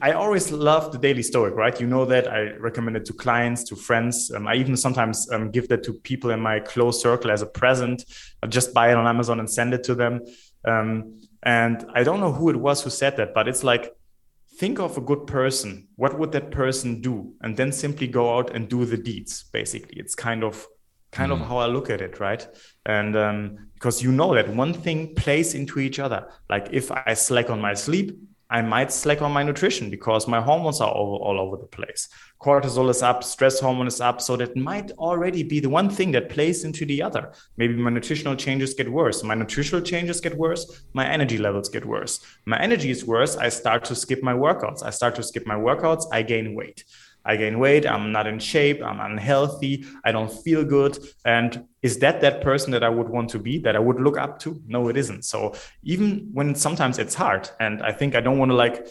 I 0.00 0.12
always 0.12 0.50
love 0.50 0.90
the 0.90 0.98
daily 0.98 1.22
stoic, 1.22 1.54
right? 1.54 1.78
You 1.78 1.86
know 1.86 2.06
that 2.06 2.28
I 2.28 2.52
recommend 2.56 2.96
it 2.96 3.04
to 3.06 3.12
clients, 3.12 3.62
to 3.64 3.76
friends. 3.76 4.30
Um, 4.34 4.46
I 4.46 4.54
even 4.54 4.76
sometimes 4.76 5.30
um, 5.30 5.50
give 5.50 5.68
that 5.68 5.82
to 5.84 5.92
people 5.92 6.30
in 6.30 6.40
my 6.40 6.60
close 6.60 7.02
circle 7.02 7.30
as 7.30 7.42
a 7.42 7.46
present. 7.46 8.04
I 8.42 8.46
just 8.46 8.72
buy 8.72 8.90
it 8.90 8.96
on 8.96 9.06
Amazon 9.06 9.38
and 9.38 9.50
send 9.50 9.74
it 9.74 9.84
to 9.84 9.94
them. 9.94 10.20
Um, 10.64 11.20
and 11.42 11.84
I 11.94 12.04
don't 12.04 12.20
know 12.20 12.32
who 12.32 12.48
it 12.48 12.56
was 12.56 12.82
who 12.82 12.90
said 12.90 13.16
that, 13.18 13.34
but 13.34 13.48
it's 13.48 13.62
like 13.62 13.92
think 14.56 14.78
of 14.78 14.96
a 14.96 15.00
good 15.00 15.26
person. 15.26 15.88
What 15.96 16.18
would 16.18 16.32
that 16.32 16.50
person 16.50 17.00
do? 17.00 17.34
And 17.42 17.56
then 17.56 17.72
simply 17.72 18.06
go 18.06 18.36
out 18.38 18.54
and 18.54 18.68
do 18.68 18.84
the 18.84 18.96
deeds. 18.96 19.44
Basically, 19.52 19.98
it's 19.98 20.14
kind 20.14 20.42
of 20.42 20.66
kind 21.12 21.32
mm. 21.32 21.40
of 21.40 21.46
how 21.46 21.58
I 21.58 21.66
look 21.66 21.90
at 21.90 22.00
it, 22.00 22.20
right? 22.20 22.46
And 22.86 23.16
um, 23.16 23.68
because 23.74 24.02
you 24.02 24.12
know 24.12 24.34
that 24.34 24.48
one 24.48 24.72
thing 24.72 25.14
plays 25.14 25.54
into 25.54 25.80
each 25.80 25.98
other. 25.98 26.28
Like 26.48 26.68
if 26.72 26.90
I 26.90 27.14
slack 27.14 27.50
on 27.50 27.60
my 27.60 27.74
sleep, 27.74 28.18
I 28.50 28.62
might 28.62 28.92
slack 28.92 29.22
on 29.22 29.32
my 29.32 29.44
nutrition 29.44 29.90
because 29.90 30.26
my 30.26 30.40
hormones 30.40 30.80
are 30.80 30.90
all, 30.90 31.16
all 31.22 31.38
over 31.38 31.56
the 31.56 31.66
place. 31.66 32.08
Cortisol 32.40 32.90
is 32.90 33.02
up, 33.02 33.22
stress 33.22 33.60
hormone 33.60 33.86
is 33.86 34.00
up. 34.00 34.20
So 34.20 34.36
that 34.36 34.56
might 34.56 34.90
already 34.92 35.42
be 35.42 35.60
the 35.60 35.68
one 35.68 35.88
thing 35.88 36.10
that 36.12 36.30
plays 36.30 36.64
into 36.64 36.84
the 36.84 37.02
other. 37.02 37.32
Maybe 37.56 37.74
my 37.74 37.90
nutritional 37.90 38.34
changes 38.34 38.74
get 38.74 38.90
worse. 38.90 39.22
My 39.22 39.34
nutritional 39.34 39.82
changes 39.82 40.20
get 40.20 40.36
worse. 40.36 40.82
My 40.94 41.06
energy 41.06 41.38
levels 41.38 41.68
get 41.68 41.84
worse. 41.84 42.20
My 42.46 42.60
energy 42.60 42.90
is 42.90 43.04
worse. 43.04 43.36
I 43.36 43.50
start 43.50 43.84
to 43.84 43.94
skip 43.94 44.22
my 44.22 44.32
workouts. 44.32 44.82
I 44.82 44.90
start 44.90 45.14
to 45.16 45.22
skip 45.22 45.46
my 45.46 45.54
workouts. 45.54 46.06
I 46.10 46.22
gain 46.22 46.54
weight. 46.54 46.84
I 47.24 47.36
gain 47.36 47.58
weight, 47.58 47.86
I'm 47.86 48.12
not 48.12 48.26
in 48.26 48.38
shape, 48.38 48.82
I'm 48.82 49.00
unhealthy, 49.00 49.84
I 50.04 50.12
don't 50.12 50.32
feel 50.32 50.64
good. 50.64 50.98
And 51.24 51.66
is 51.82 51.98
that 51.98 52.20
that 52.20 52.40
person 52.42 52.70
that 52.72 52.82
I 52.82 52.88
would 52.88 53.08
want 53.08 53.30
to 53.30 53.38
be, 53.38 53.58
that 53.58 53.76
I 53.76 53.78
would 53.78 54.00
look 54.00 54.18
up 54.18 54.38
to? 54.40 54.60
No, 54.66 54.88
it 54.88 54.96
isn't. 54.96 55.24
So 55.24 55.54
even 55.82 56.30
when 56.32 56.54
sometimes 56.54 56.98
it's 56.98 57.14
hard, 57.14 57.50
and 57.58 57.82
I 57.82 57.92
think 57.92 58.14
I 58.14 58.20
don't 58.20 58.38
want 58.38 58.50
to 58.50 58.56
like 58.56 58.86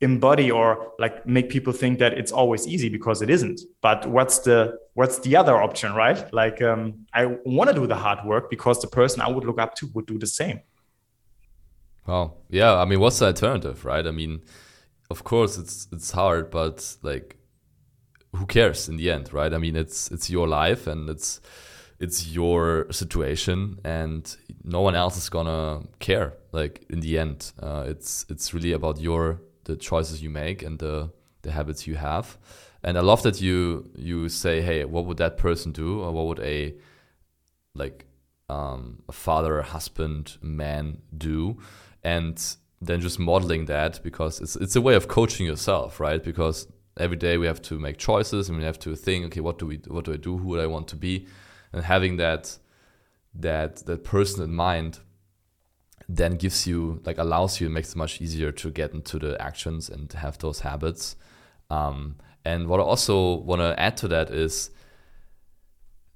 embody 0.00 0.50
or 0.50 0.92
like 0.98 1.26
make 1.26 1.48
people 1.48 1.72
think 1.72 1.98
that 1.98 2.12
it's 2.12 2.32
always 2.32 2.66
easy 2.66 2.88
because 2.88 3.22
it 3.22 3.30
isn't 3.30 3.60
but 3.80 4.06
what's 4.06 4.40
the 4.40 4.76
what's 4.94 5.18
the 5.20 5.34
other 5.36 5.56
option 5.56 5.94
right 5.94 6.32
like 6.32 6.60
um, 6.62 7.06
i 7.12 7.24
want 7.44 7.68
to 7.70 7.74
do 7.74 7.86
the 7.86 7.94
hard 7.94 8.18
work 8.26 8.50
because 8.50 8.80
the 8.80 8.86
person 8.86 9.20
i 9.20 9.28
would 9.28 9.44
look 9.44 9.58
up 9.58 9.74
to 9.74 9.88
would 9.94 10.06
do 10.06 10.18
the 10.18 10.26
same 10.26 10.60
well 12.06 12.36
yeah 12.50 12.74
i 12.74 12.84
mean 12.84 13.00
what's 13.00 13.18
the 13.20 13.26
alternative 13.26 13.84
right 13.84 14.06
i 14.06 14.10
mean 14.10 14.42
of 15.10 15.24
course 15.24 15.56
it's 15.56 15.88
it's 15.92 16.10
hard 16.10 16.50
but 16.50 16.96
like 17.02 17.36
who 18.34 18.46
cares 18.46 18.88
in 18.88 18.96
the 18.96 19.10
end, 19.10 19.32
right? 19.32 19.52
I 19.52 19.58
mean, 19.58 19.76
it's 19.76 20.10
it's 20.10 20.30
your 20.30 20.48
life 20.48 20.86
and 20.86 21.08
it's 21.08 21.40
it's 22.00 22.28
your 22.28 22.86
situation, 22.90 23.78
and 23.84 24.36
no 24.64 24.80
one 24.80 24.94
else 24.94 25.16
is 25.16 25.28
gonna 25.28 25.82
care. 26.00 26.34
Like 26.52 26.84
in 26.90 27.00
the 27.00 27.18
end, 27.18 27.52
uh, 27.62 27.84
it's 27.86 28.26
it's 28.28 28.52
really 28.52 28.72
about 28.72 29.00
your 29.00 29.40
the 29.64 29.76
choices 29.76 30.22
you 30.22 30.30
make 30.30 30.62
and 30.62 30.78
the 30.78 31.10
the 31.42 31.52
habits 31.52 31.86
you 31.86 31.96
have. 31.96 32.38
And 32.82 32.98
I 32.98 33.00
love 33.00 33.22
that 33.22 33.40
you 33.40 33.90
you 33.96 34.28
say, 34.28 34.60
hey, 34.60 34.84
what 34.84 35.06
would 35.06 35.18
that 35.18 35.36
person 35.38 35.72
do, 35.72 36.00
or 36.02 36.12
what 36.12 36.26
would 36.26 36.40
a 36.40 36.74
like 37.74 38.06
um, 38.48 39.02
a 39.08 39.12
father, 39.12 39.58
a 39.58 39.64
husband, 39.64 40.36
man 40.42 40.98
do, 41.16 41.58
and 42.02 42.38
then 42.80 43.00
just 43.00 43.18
modeling 43.18 43.66
that 43.66 44.02
because 44.02 44.40
it's 44.40 44.56
it's 44.56 44.76
a 44.76 44.80
way 44.80 44.94
of 44.94 45.08
coaching 45.08 45.46
yourself, 45.46 46.00
right? 46.00 46.22
Because 46.22 46.66
every 46.96 47.16
day 47.16 47.36
we 47.36 47.46
have 47.46 47.60
to 47.62 47.78
make 47.78 47.98
choices 47.98 48.48
and 48.48 48.58
we 48.58 48.64
have 48.64 48.78
to 48.78 48.94
think 48.94 49.26
okay 49.26 49.40
what 49.40 49.58
do 49.58 49.66
we 49.66 49.76
what 49.88 50.04
do 50.04 50.12
i 50.12 50.16
do? 50.16 50.36
Who 50.38 50.48
would 50.48 50.60
i 50.60 50.66
want 50.66 50.88
to 50.88 50.96
be? 50.96 51.26
And 51.72 51.84
having 51.84 52.16
that 52.18 52.58
that 53.34 53.76
that 53.86 54.04
person 54.04 54.44
in 54.44 54.54
mind 54.54 55.00
then 56.08 56.36
gives 56.36 56.66
you 56.66 57.00
like 57.04 57.18
allows 57.18 57.60
you 57.60 57.66
and 57.66 57.74
makes 57.74 57.92
it 57.92 57.96
much 57.96 58.20
easier 58.20 58.52
to 58.52 58.70
get 58.70 58.92
into 58.92 59.18
the 59.18 59.40
actions 59.40 59.88
and 59.88 60.12
have 60.12 60.38
those 60.38 60.60
habits. 60.60 61.16
Um, 61.70 62.16
and 62.44 62.68
what 62.68 62.78
i 62.78 62.82
also 62.82 63.36
want 63.36 63.60
to 63.60 63.78
add 63.80 63.96
to 63.98 64.08
that 64.08 64.30
is 64.30 64.70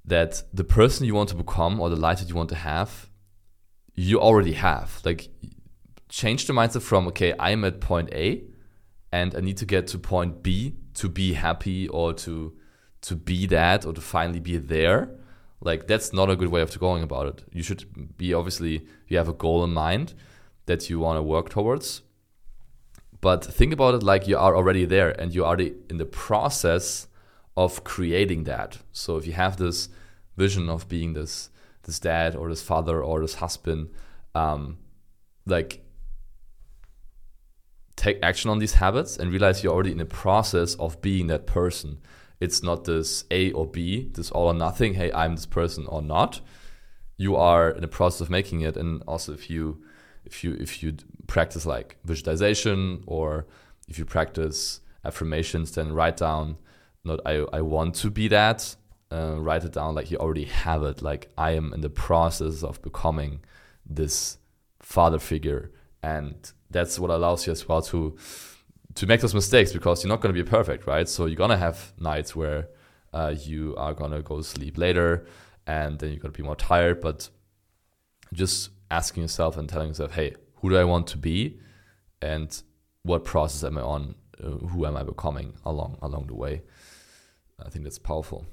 that 0.05 0.43
the 0.53 0.65
person 0.65 1.07
you 1.07 1.15
want 1.15 1.29
to 1.31 1.35
become 1.35 1.81
or 1.81 1.89
the 1.91 1.97
life 1.97 2.19
that 2.21 2.29
you 2.29 2.35
want 2.35 2.51
to 2.51 2.55
have 2.55 3.09
you 3.95 4.21
already 4.21 4.53
have. 4.53 5.01
Like 5.05 5.29
change 6.09 6.47
the 6.47 6.53
mindset 6.53 6.83
from 6.83 7.07
okay 7.09 7.35
i'm 7.39 7.65
at 7.65 7.81
point 7.81 8.09
a 8.13 8.43
and 9.13 9.35
I 9.35 9.41
need 9.41 9.57
to 9.59 9.67
get 9.67 9.87
to 9.89 9.99
point 9.99 10.43
B 10.43 10.77
to 10.95 11.09
be 11.09 11.35
happy 11.35 11.89
or 11.89 12.13
to 12.15 12.53
to 13.01 13.15
be 13.15 13.47
that 13.47 13.87
or 13.87 13.93
to 13.93 14.01
finally 14.01 14.41
be 14.41 14.57
there. 14.57 15.11
Like 15.61 15.87
that's 15.87 16.13
not 16.13 16.31
a 16.31 16.37
good 16.37 16.49
way 16.49 16.61
of 16.61 16.79
going 16.79 17.03
about 17.03 17.27
it. 17.27 17.45
You 17.53 17.63
should 17.63 18.17
be 18.17 18.35
obviously 18.35 18.87
you 19.09 19.17
have 19.17 19.29
a 19.29 19.33
goal 19.33 19.65
in 19.65 19.73
mind 19.73 20.15
that 20.67 20.91
you 20.91 20.99
want 20.99 21.17
to 21.17 21.23
work 21.23 21.49
towards. 21.49 22.03
But 23.21 23.45
think 23.45 23.73
about 23.73 23.95
it 23.95 24.03
like 24.03 24.29
you 24.29 24.39
are 24.39 24.55
already 24.55 24.85
there 24.85 25.11
and 25.21 25.35
you 25.35 25.45
are 25.45 25.49
already 25.49 25.75
in 25.91 25.99
the 25.99 26.07
process 26.07 27.09
of 27.57 27.83
creating 27.83 28.45
that. 28.45 28.79
So 28.93 29.17
if 29.17 29.27
you 29.27 29.33
have 29.33 29.57
this 29.57 29.89
vision 30.37 30.69
of 30.69 30.89
being 30.89 31.15
this 31.15 31.51
this 31.83 31.99
dad 31.99 32.37
or 32.37 32.49
this 32.49 32.63
father 32.63 33.03
or 33.03 33.21
this 33.21 33.35
husband, 33.35 33.89
um, 34.35 34.79
like 35.47 35.83
take 37.99 38.19
action 38.23 38.51
on 38.51 38.59
these 38.59 38.75
habits 38.75 39.17
and 39.17 39.31
realize 39.31 39.63
you're 39.63 39.73
already 39.73 39.93
in 39.93 39.99
the 39.99 40.07
process 40.07 40.75
of 40.77 41.01
being 41.03 41.27
that 41.27 41.47
person. 41.47 41.99
it's 42.41 42.63
not 42.63 42.85
this 42.85 43.25
A 43.33 43.51
or 43.53 43.67
B, 43.67 44.11
this 44.15 44.31
all 44.31 44.47
or 44.47 44.55
nothing. 44.55 44.95
Hey, 44.95 45.11
I'm 45.13 45.35
this 45.35 45.47
person 45.47 45.87
or 45.89 46.01
not. 46.01 46.41
You 47.17 47.35
are 47.35 47.71
in 47.71 47.81
the 47.81 47.89
process 47.89 48.21
of 48.21 48.31
making 48.31 48.61
it, 48.61 48.77
and 48.77 49.03
also 49.09 49.33
if 49.33 49.51
you 49.51 49.83
if 50.25 50.45
you 50.45 50.57
if 50.61 50.83
you 50.83 50.97
practice 51.27 51.67
like 51.67 51.97
visualization 52.05 53.03
or 53.07 53.47
if 53.89 53.99
you 53.99 54.05
practice 54.05 54.81
affirmations, 55.05 55.73
then 55.73 55.93
write 55.93 56.19
down 56.19 56.59
not 57.05 57.21
I 57.27 57.45
I 57.53 57.61
want 57.63 57.97
to 57.97 58.11
be 58.11 58.29
that. 58.29 58.77
Uh, 59.11 59.37
write 59.41 59.65
it 59.65 59.73
down 59.73 59.95
like 59.95 60.11
you 60.11 60.19
already 60.19 60.45
have 60.45 60.83
it. 60.85 61.03
Like 61.03 61.31
I 61.37 61.53
am 61.53 61.73
in 61.73 61.81
the 61.81 61.91
process 61.91 62.63
of 62.63 62.81
becoming 62.83 63.41
this 63.85 64.39
father 64.81 65.19
figure, 65.19 65.73
and 66.03 66.53
that's 66.71 66.99
what 66.99 67.11
allows 67.11 67.47
you 67.47 67.53
as 67.53 67.67
well 67.69 67.83
to 67.83 68.17
to 68.95 69.07
make 69.07 69.21
those 69.21 69.35
mistakes 69.35 69.73
because 69.73 70.03
you're 70.03 70.09
not 70.09 70.21
going 70.21 70.35
to 70.35 70.43
be 70.43 70.49
perfect, 70.49 70.87
right? 70.87 71.09
So 71.09 71.27
you're 71.27 71.37
gonna 71.37 71.57
have 71.57 71.93
nights 71.99 72.35
where 72.35 72.69
uh, 73.13 73.35
you 73.39 73.75
are 73.77 73.95
gonna 73.95 74.23
go 74.23 74.39
to 74.39 74.43
sleep 74.43 74.77
later, 74.77 75.27
and 75.67 75.99
then 75.99 76.11
you're 76.11 76.19
gonna 76.19 76.33
be 76.33 76.43
more 76.43 76.57
tired. 76.57 77.01
But 77.01 77.29
just 78.33 78.71
asking 78.91 79.23
yourself 79.23 79.57
and 79.57 79.69
telling 79.69 79.89
yourself, 79.89 80.13
hey, 80.15 80.35
who 80.57 80.71
do 80.71 80.77
I 80.77 80.85
want 80.85 81.07
to 81.09 81.19
be, 81.19 81.61
and 82.21 82.61
what 83.03 83.25
process 83.25 83.65
am 83.65 83.79
I 83.79 83.83
on? 83.83 84.15
Uh, 84.43 84.67
who 84.69 84.87
am 84.87 84.97
I 84.97 85.03
becoming 85.03 85.55
along 85.65 85.99
along 86.03 86.27
the 86.27 86.35
way? 86.35 86.63
I 87.65 87.69
think 87.71 87.85
that's 87.85 87.99
powerful. 87.99 88.47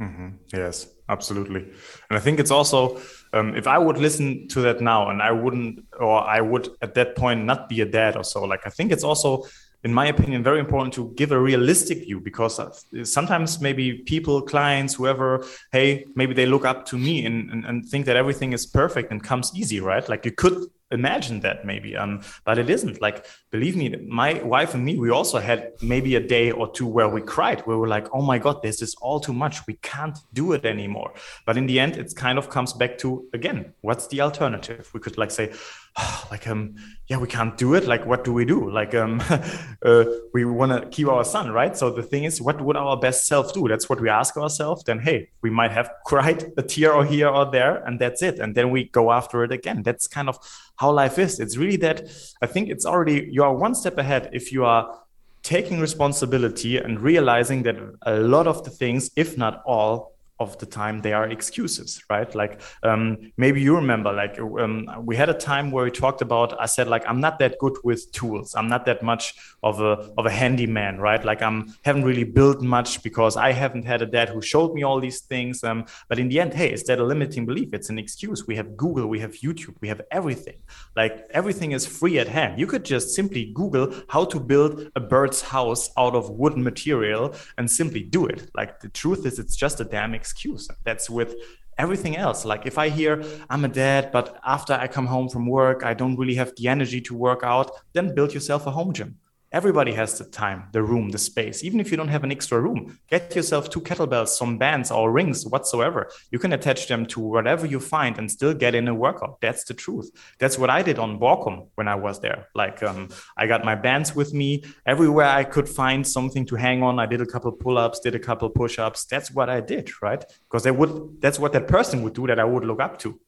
Mm-hmm. 0.00 0.28
Yes, 0.52 0.88
absolutely. 1.08 1.62
And 2.08 2.16
I 2.16 2.20
think 2.20 2.38
it's 2.38 2.50
also, 2.50 3.00
um, 3.32 3.56
if 3.56 3.66
I 3.66 3.78
would 3.78 3.98
listen 3.98 4.48
to 4.48 4.60
that 4.62 4.80
now 4.80 5.10
and 5.10 5.20
I 5.20 5.32
wouldn't, 5.32 5.84
or 5.98 6.20
I 6.20 6.40
would 6.40 6.68
at 6.82 6.94
that 6.94 7.16
point 7.16 7.44
not 7.44 7.68
be 7.68 7.80
a 7.80 7.86
dad 7.86 8.16
or 8.16 8.24
so, 8.24 8.44
like, 8.44 8.66
I 8.66 8.70
think 8.70 8.92
it's 8.92 9.04
also 9.04 9.44
in 9.84 9.94
my 9.94 10.06
opinion, 10.06 10.42
very 10.42 10.58
important 10.58 10.92
to 10.94 11.12
give 11.14 11.30
a 11.30 11.38
realistic 11.38 11.98
view 11.98 12.20
because 12.20 12.60
sometimes 13.04 13.60
maybe 13.60 13.98
people, 13.98 14.42
clients, 14.42 14.94
whoever, 14.94 15.44
hey, 15.70 16.04
maybe 16.16 16.34
they 16.34 16.46
look 16.46 16.64
up 16.64 16.84
to 16.86 16.98
me 16.98 17.24
and, 17.24 17.48
and, 17.50 17.64
and 17.64 17.88
think 17.88 18.04
that 18.06 18.16
everything 18.16 18.52
is 18.52 18.66
perfect 18.66 19.12
and 19.12 19.22
comes 19.22 19.52
easy, 19.54 19.78
right? 19.80 20.08
Like 20.08 20.24
you 20.24 20.32
could 20.32 20.66
imagine 20.90 21.40
that 21.40 21.64
maybe 21.64 21.96
um 21.96 22.22
but 22.44 22.58
it 22.58 22.70
isn't. 22.70 23.00
Like 23.00 23.26
believe 23.50 23.76
me 23.76 23.94
my 24.06 24.34
wife 24.42 24.74
and 24.74 24.84
me 24.84 24.98
we 24.98 25.10
also 25.10 25.38
had 25.38 25.72
maybe 25.82 26.16
a 26.16 26.20
day 26.20 26.50
or 26.50 26.70
two 26.70 26.86
where 26.86 27.08
we 27.08 27.20
cried. 27.20 27.60
Where 27.60 27.78
we're 27.78 27.88
like 27.88 28.08
oh 28.12 28.22
my 28.22 28.38
god 28.38 28.62
this 28.62 28.82
is 28.82 28.94
all 29.00 29.20
too 29.20 29.32
much. 29.32 29.66
We 29.66 29.74
can't 29.82 30.18
do 30.32 30.52
it 30.52 30.64
anymore. 30.64 31.12
But 31.46 31.56
in 31.56 31.66
the 31.66 31.78
end 31.80 31.96
it 31.96 32.14
kind 32.16 32.38
of 32.38 32.50
comes 32.50 32.72
back 32.72 32.98
to 32.98 33.28
again 33.32 33.74
what's 33.82 34.06
the 34.08 34.20
alternative? 34.20 34.90
We 34.94 35.00
could 35.00 35.18
like 35.18 35.30
say 35.30 35.52
like 36.30 36.46
um 36.46 36.74
yeah 37.08 37.18
we 37.18 37.26
can't 37.26 37.56
do 37.56 37.74
it. 37.74 37.86
Like 37.86 38.06
what 38.06 38.24
do 38.24 38.32
we 38.32 38.44
do? 38.44 38.70
Like 38.70 38.94
um 38.94 39.22
uh, 39.82 40.04
we 40.32 40.44
want 40.44 40.72
to 40.72 40.88
keep 40.88 41.08
our 41.08 41.24
son 41.24 41.50
right? 41.50 41.76
So 41.76 41.90
the 41.90 42.02
thing 42.02 42.24
is 42.24 42.40
what 42.40 42.60
would 42.60 42.76
our 42.76 42.96
best 42.96 43.26
self 43.26 43.52
do? 43.52 43.68
That's 43.68 43.88
what 43.88 44.00
we 44.00 44.08
ask 44.08 44.36
ourselves. 44.36 44.84
Then 44.84 44.98
hey 44.98 45.30
we 45.42 45.50
might 45.50 45.70
have 45.70 45.90
cried 46.06 46.44
a 46.56 46.62
tear 46.62 46.92
or 46.92 47.04
here 47.04 47.28
or 47.28 47.50
there 47.50 47.84
and 47.84 48.00
that's 48.00 48.22
it. 48.22 48.38
And 48.38 48.54
then 48.54 48.70
we 48.70 48.84
go 48.84 49.12
after 49.12 49.44
it 49.44 49.52
again. 49.52 49.82
That's 49.82 50.06
kind 50.06 50.28
of 50.28 50.38
how 50.76 50.92
life 50.92 51.18
is. 51.18 51.40
It's 51.40 51.56
really 51.56 51.78
that 51.78 52.08
i 52.42 52.46
think 52.46 52.68
it's 52.68 52.86
already 52.86 53.28
you 53.30 53.42
are 53.42 53.54
one 53.54 53.74
step 53.74 53.98
ahead 53.98 54.30
if 54.32 54.52
you 54.52 54.64
are 54.64 55.00
taking 55.42 55.80
responsibility 55.80 56.76
and 56.78 57.00
realizing 57.00 57.62
that 57.62 57.76
a 58.02 58.18
lot 58.18 58.46
of 58.46 58.64
the 58.64 58.70
things 58.70 59.10
if 59.16 59.38
not 59.38 59.62
all 59.64 60.17
of 60.40 60.56
the 60.58 60.66
time 60.66 61.00
they 61.00 61.12
are 61.12 61.28
excuses 61.28 62.02
right? 62.10 62.34
Like 62.34 62.60
um, 62.82 63.32
maybe 63.36 63.60
you 63.60 63.74
remember 63.74 64.12
like 64.12 64.38
um, 64.38 64.88
we 65.04 65.16
had 65.16 65.28
a 65.28 65.34
time 65.34 65.70
where 65.70 65.84
we 65.84 65.90
talked 65.90 66.22
about 66.22 66.58
i 66.60 66.66
said 66.66 66.86
like 66.88 67.04
i'm 67.06 67.20
not 67.20 67.38
that 67.38 67.58
good 67.58 67.76
with 67.84 68.10
tools. 68.12 68.54
I'm 68.54 68.68
not 68.68 68.86
that 68.86 69.02
much 69.02 69.34
of 69.62 69.80
a 69.80 69.92
of 70.16 70.26
a 70.26 70.30
handyman 70.30 71.00
right? 71.00 71.24
Like 71.24 71.42
i'm 71.42 71.74
haven't 71.84 72.04
really 72.04 72.24
built 72.24 72.62
much 72.62 73.02
because 73.02 73.36
i 73.36 73.52
haven't 73.52 73.84
had 73.84 74.02
a 74.02 74.06
dad 74.06 74.28
who 74.28 74.40
showed 74.40 74.74
me 74.74 74.82
all 74.82 75.00
these 75.00 75.20
things 75.20 75.64
um, 75.64 75.84
but 76.08 76.18
in 76.18 76.28
the 76.28 76.40
end 76.40 76.54
hey 76.54 76.72
is 76.72 76.84
that 76.84 76.98
a 76.98 77.04
limiting 77.04 77.44
belief? 77.46 77.74
It's 77.74 77.90
an 77.90 77.98
excuse. 77.98 78.46
We 78.46 78.56
have 78.56 78.76
google 78.76 79.06
we 79.08 79.20
have 79.20 79.32
youtube 79.32 79.74
we 79.80 79.88
have 79.88 80.02
everything. 80.10 80.58
Like 80.96 81.26
everything 81.30 81.72
is 81.72 81.86
free 81.86 82.18
at 82.18 82.28
hand. 82.28 82.58
You 82.60 82.66
could 82.66 82.84
just 82.84 83.14
simply 83.14 83.52
google 83.54 83.92
how 84.08 84.24
to 84.26 84.38
build 84.40 84.90
a 84.94 85.00
bird's 85.00 85.42
house 85.42 85.90
out 85.96 86.14
of 86.14 86.30
wooden 86.30 86.62
material 86.62 87.34
and 87.56 87.70
simply 87.70 88.02
do 88.02 88.26
it. 88.26 88.50
Like 88.54 88.80
the 88.80 88.88
truth 88.88 89.26
is 89.26 89.38
it's 89.38 89.56
just 89.56 89.80
a 89.80 89.84
damn 89.84 90.14
excuse 90.14 90.27
excuse. 90.30 90.68
That's 90.84 91.08
with 91.08 91.34
everything 91.78 92.16
else. 92.16 92.44
Like 92.44 92.66
if 92.66 92.76
I 92.78 92.88
hear 92.88 93.22
I'm 93.48 93.64
a 93.64 93.68
dad, 93.68 94.10
but 94.12 94.38
after 94.44 94.72
I 94.74 94.88
come 94.88 95.06
home 95.06 95.28
from 95.28 95.46
work, 95.46 95.84
I 95.84 95.94
don't 95.94 96.16
really 96.16 96.34
have 96.34 96.52
the 96.56 96.68
energy 96.68 97.00
to 97.02 97.14
work 97.14 97.40
out, 97.42 97.70
then 97.92 98.14
build 98.14 98.34
yourself 98.34 98.66
a 98.66 98.70
home 98.70 98.92
gym. 98.92 99.16
Everybody 99.50 99.92
has 99.92 100.18
the 100.18 100.26
time, 100.26 100.64
the 100.72 100.82
room, 100.82 101.08
the 101.08 101.16
space. 101.16 101.64
Even 101.64 101.80
if 101.80 101.90
you 101.90 101.96
don't 101.96 102.08
have 102.08 102.22
an 102.22 102.30
extra 102.30 102.60
room, 102.60 102.98
get 103.08 103.34
yourself 103.34 103.70
two 103.70 103.80
kettlebells, 103.80 104.28
some 104.28 104.58
bands 104.58 104.90
or 104.90 105.10
rings 105.10 105.46
whatsoever. 105.46 106.10
You 106.30 106.38
can 106.38 106.52
attach 106.52 106.86
them 106.86 107.06
to 107.06 107.20
whatever 107.20 107.64
you 107.64 107.80
find 107.80 108.18
and 108.18 108.30
still 108.30 108.52
get 108.52 108.74
in 108.74 108.88
a 108.88 108.94
workout. 108.94 109.40
That's 109.40 109.64
the 109.64 109.72
truth. 109.72 110.10
That's 110.38 110.58
what 110.58 110.68
I 110.68 110.82
did 110.82 110.98
on 110.98 111.18
Borkum 111.18 111.68
when 111.76 111.88
I 111.88 111.94
was 111.94 112.20
there. 112.20 112.48
Like 112.54 112.82
um, 112.82 113.08
I 113.38 113.46
got 113.46 113.64
my 113.64 113.74
bands 113.74 114.14
with 114.14 114.34
me 114.34 114.64
everywhere 114.84 115.28
I 115.28 115.44
could 115.44 115.66
find 115.66 116.06
something 116.06 116.44
to 116.44 116.56
hang 116.56 116.82
on. 116.82 116.98
I 116.98 117.06
did 117.06 117.22
a 117.22 117.26
couple 117.26 117.50
pull-ups, 117.52 118.00
did 118.00 118.14
a 118.14 118.18
couple 118.18 118.50
push-ups. 118.50 119.06
That's 119.06 119.30
what 119.30 119.48
I 119.48 119.62
did, 119.62 119.90
right? 120.02 120.22
Because 120.50 120.66
would. 120.70 121.22
That's 121.22 121.38
what 121.38 121.54
that 121.54 121.68
person 121.68 122.02
would 122.02 122.12
do 122.12 122.26
that 122.26 122.38
I 122.38 122.44
would 122.44 122.66
look 122.66 122.80
up 122.80 122.98
to 122.98 123.18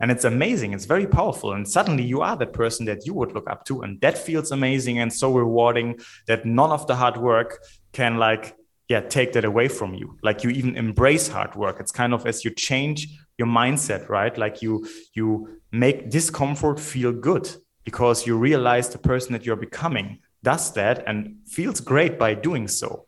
and 0.00 0.10
it's 0.10 0.24
amazing 0.24 0.72
it's 0.72 0.84
very 0.84 1.06
powerful. 1.06 1.52
And 1.52 1.68
suddenly 1.68 2.04
you 2.04 2.20
are 2.20 2.36
that 2.36 2.52
person 2.52 2.86
that 2.86 3.06
you 3.06 3.14
would 3.14 3.32
look 3.32 3.48
up 3.50 3.64
to. 3.66 3.82
And 3.82 4.00
that 4.00 4.16
feels 4.16 4.52
amazing 4.52 4.98
and 4.98 5.12
so 5.12 5.32
rewarding 5.32 5.98
that 6.26 6.44
none 6.44 6.70
of 6.70 6.86
the 6.86 6.96
hard 6.96 7.16
work 7.16 7.58
can 7.92 8.16
like 8.16 8.56
yeah 8.88 9.00
take 9.00 9.32
that 9.32 9.44
away 9.44 9.68
from 9.68 9.94
you. 9.94 10.16
Like 10.22 10.44
you 10.44 10.50
even 10.50 10.76
embrace 10.76 11.28
hard 11.28 11.54
work. 11.56 11.80
It's 11.80 11.92
kind 11.92 12.14
of 12.14 12.26
as 12.26 12.44
you 12.44 12.50
change 12.52 13.08
your 13.38 13.48
mindset 13.48 14.08
right? 14.08 14.36
Like 14.36 14.62
you 14.62 14.86
you 15.14 15.60
make 15.72 16.10
discomfort 16.10 16.80
feel 16.80 17.12
good 17.12 17.48
because 17.84 18.26
you 18.26 18.36
realize 18.36 18.88
the 18.90 18.98
person 18.98 19.32
that 19.32 19.44
you're 19.44 19.56
becoming 19.56 20.18
does 20.42 20.72
that 20.74 21.02
and 21.06 21.36
feels 21.46 21.80
great 21.80 22.18
by 22.18 22.34
doing 22.34 22.68
so. 22.68 23.06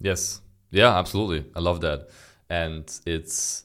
Yes. 0.00 0.40
Yeah 0.70 0.96
absolutely. 0.96 1.50
I 1.56 1.60
love 1.60 1.80
that. 1.80 2.08
And 2.50 2.84
it's 3.04 3.64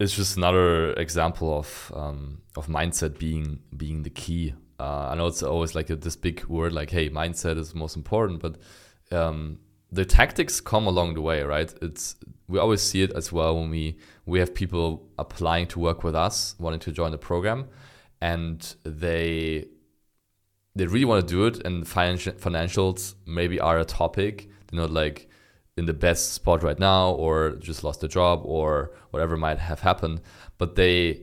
it's 0.00 0.16
just 0.16 0.38
another 0.38 0.94
example 0.94 1.58
of 1.58 1.92
um, 1.94 2.40
of 2.56 2.66
mindset 2.66 3.18
being 3.18 3.60
being 3.76 4.02
the 4.02 4.10
key. 4.10 4.54
Uh, 4.80 5.08
I 5.10 5.14
know 5.14 5.26
it's 5.26 5.42
always 5.42 5.74
like 5.74 5.90
a, 5.90 5.96
this 5.96 6.16
big 6.16 6.44
word, 6.46 6.72
like 6.72 6.90
hey, 6.90 7.10
mindset 7.10 7.58
is 7.58 7.74
most 7.74 7.96
important, 7.96 8.40
but 8.40 8.56
um, 9.12 9.58
the 9.92 10.06
tactics 10.06 10.60
come 10.60 10.86
along 10.86 11.14
the 11.14 11.20
way, 11.20 11.42
right? 11.42 11.72
It's 11.82 12.16
we 12.48 12.58
always 12.58 12.80
see 12.80 13.02
it 13.02 13.12
as 13.12 13.30
well 13.30 13.56
when 13.60 13.70
we 13.70 13.98
we 14.24 14.38
have 14.38 14.54
people 14.54 15.06
applying 15.18 15.66
to 15.68 15.78
work 15.78 16.02
with 16.02 16.14
us, 16.14 16.56
wanting 16.58 16.80
to 16.80 16.92
join 16.92 17.10
the 17.12 17.18
program, 17.18 17.68
and 18.22 18.74
they 18.84 19.66
they 20.74 20.86
really 20.86 21.04
want 21.04 21.28
to 21.28 21.34
do 21.34 21.46
it, 21.46 21.64
and 21.66 21.84
financials 21.84 23.14
maybe 23.26 23.60
are 23.60 23.78
a 23.78 23.84
topic. 23.84 24.48
They're 24.68 24.80
not 24.80 24.90
like 24.90 25.28
in 25.80 25.86
the 25.86 26.00
best 26.06 26.32
spot 26.38 26.62
right 26.62 26.78
now 26.78 27.10
or 27.24 27.36
just 27.68 27.82
lost 27.82 28.04
a 28.04 28.08
job 28.18 28.42
or 28.44 28.92
whatever 29.10 29.36
might 29.36 29.58
have 29.58 29.80
happened 29.80 30.20
but 30.58 30.76
they 30.76 31.22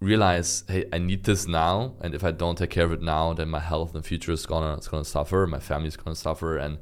realize 0.00 0.64
hey 0.68 0.84
i 0.92 0.98
need 0.98 1.22
this 1.24 1.46
now 1.46 1.94
and 2.02 2.14
if 2.14 2.24
i 2.24 2.32
don't 2.32 2.58
take 2.58 2.70
care 2.70 2.86
of 2.86 2.92
it 2.92 3.02
now 3.02 3.32
then 3.32 3.48
my 3.48 3.60
health 3.60 3.90
in 3.90 4.00
the 4.00 4.08
future 4.12 4.32
is 4.32 4.46
gonna 4.46 4.74
it's 4.74 4.88
gonna 4.88 5.04
suffer 5.04 5.46
my 5.46 5.60
family 5.60 5.88
is 5.88 5.96
gonna 5.96 6.16
suffer 6.28 6.56
and 6.56 6.78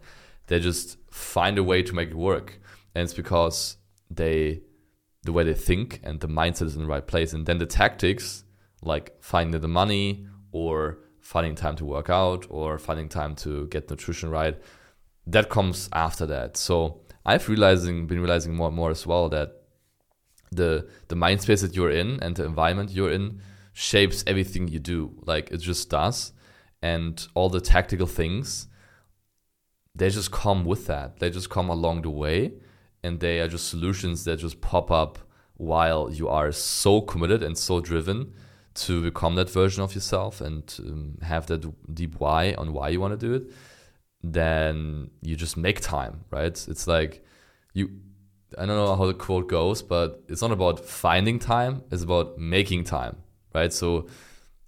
they 0.50 0.58
just 0.58 0.98
find 1.12 1.58
a 1.58 1.64
way 1.64 1.80
to 1.80 1.94
make 1.94 2.10
it 2.10 2.16
work. 2.16 2.60
And 2.94 3.04
it's 3.04 3.14
because 3.14 3.76
they 4.10 4.62
the 5.22 5.32
way 5.32 5.44
they 5.44 5.54
think 5.54 6.00
and 6.02 6.18
the 6.18 6.26
mindset 6.26 6.62
is 6.62 6.74
in 6.74 6.82
the 6.82 6.88
right 6.88 7.06
place 7.06 7.32
and 7.32 7.46
then 7.46 7.58
the 7.58 7.66
tactics 7.66 8.42
like 8.82 9.14
finding 9.20 9.60
the 9.60 9.68
money 9.68 10.26
or 10.50 10.98
finding 11.20 11.54
time 11.54 11.76
to 11.76 11.84
work 11.84 12.08
out 12.08 12.46
or 12.48 12.78
finding 12.78 13.08
time 13.08 13.36
to 13.36 13.66
get 13.68 13.88
nutrition 13.90 14.30
right 14.30 14.56
that 15.32 15.48
comes 15.48 15.88
after 15.92 16.26
that. 16.26 16.56
So 16.56 17.00
I've 17.24 17.48
realizing 17.48 18.06
been 18.06 18.20
realizing 18.20 18.54
more 18.54 18.68
and 18.68 18.76
more 18.76 18.90
as 18.90 19.06
well 19.06 19.28
that 19.30 19.52
the 20.50 20.88
the 21.08 21.16
mind 21.16 21.40
space 21.42 21.62
that 21.62 21.76
you're 21.76 21.90
in 21.90 22.18
and 22.20 22.36
the 22.36 22.44
environment 22.44 22.90
you're 22.90 23.12
in 23.12 23.40
shapes 23.72 24.24
everything 24.26 24.68
you 24.68 24.78
do. 24.78 25.12
Like 25.24 25.50
it 25.50 25.58
just 25.58 25.88
does. 25.90 26.32
And 26.82 27.26
all 27.34 27.50
the 27.50 27.60
tactical 27.60 28.06
things, 28.06 28.66
they 29.94 30.08
just 30.08 30.32
come 30.32 30.64
with 30.64 30.86
that. 30.86 31.18
They 31.20 31.30
just 31.30 31.50
come 31.50 31.68
along 31.68 32.02
the 32.02 32.10
way 32.10 32.52
and 33.02 33.20
they 33.20 33.40
are 33.40 33.48
just 33.48 33.68
solutions 33.68 34.24
that 34.24 34.38
just 34.38 34.60
pop 34.60 34.90
up 34.90 35.18
while 35.54 36.10
you 36.10 36.28
are 36.28 36.52
so 36.52 37.02
committed 37.02 37.42
and 37.42 37.56
so 37.56 37.80
driven 37.80 38.32
to 38.72 39.02
become 39.02 39.34
that 39.34 39.50
version 39.50 39.82
of 39.82 39.94
yourself 39.94 40.40
and 40.40 40.76
um, 40.80 41.18
have 41.22 41.46
that 41.46 41.94
deep 41.94 42.18
why 42.18 42.54
on 42.54 42.72
why 42.72 42.88
you 42.88 43.00
want 43.00 43.18
to 43.18 43.26
do 43.26 43.34
it 43.34 43.52
then 44.22 45.10
you 45.22 45.36
just 45.36 45.56
make 45.56 45.80
time, 45.80 46.24
right? 46.30 46.66
It's 46.68 46.86
like 46.86 47.24
you 47.74 47.90
I 48.58 48.66
don't 48.66 48.76
know 48.76 48.96
how 48.96 49.06
the 49.06 49.14
quote 49.14 49.48
goes, 49.48 49.82
but 49.82 50.22
it's 50.28 50.42
not 50.42 50.50
about 50.52 50.80
finding 50.80 51.38
time, 51.38 51.82
it's 51.90 52.02
about 52.02 52.38
making 52.38 52.84
time, 52.84 53.16
right? 53.54 53.72
So 53.72 54.08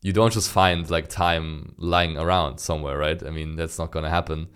you 0.03 0.12
don't 0.12 0.33
just 0.33 0.51
find 0.51 0.88
like 0.91 1.09
time 1.09 1.75
lying 1.79 2.17
around 2.17 2.59
somewhere, 2.59 2.99
right? 2.99 3.23
I 3.25 3.31
mean, 3.31 3.57
that's 3.57 3.79
not 3.79 3.91
going 3.93 4.05
to 4.05 4.11
happen. 4.11 4.49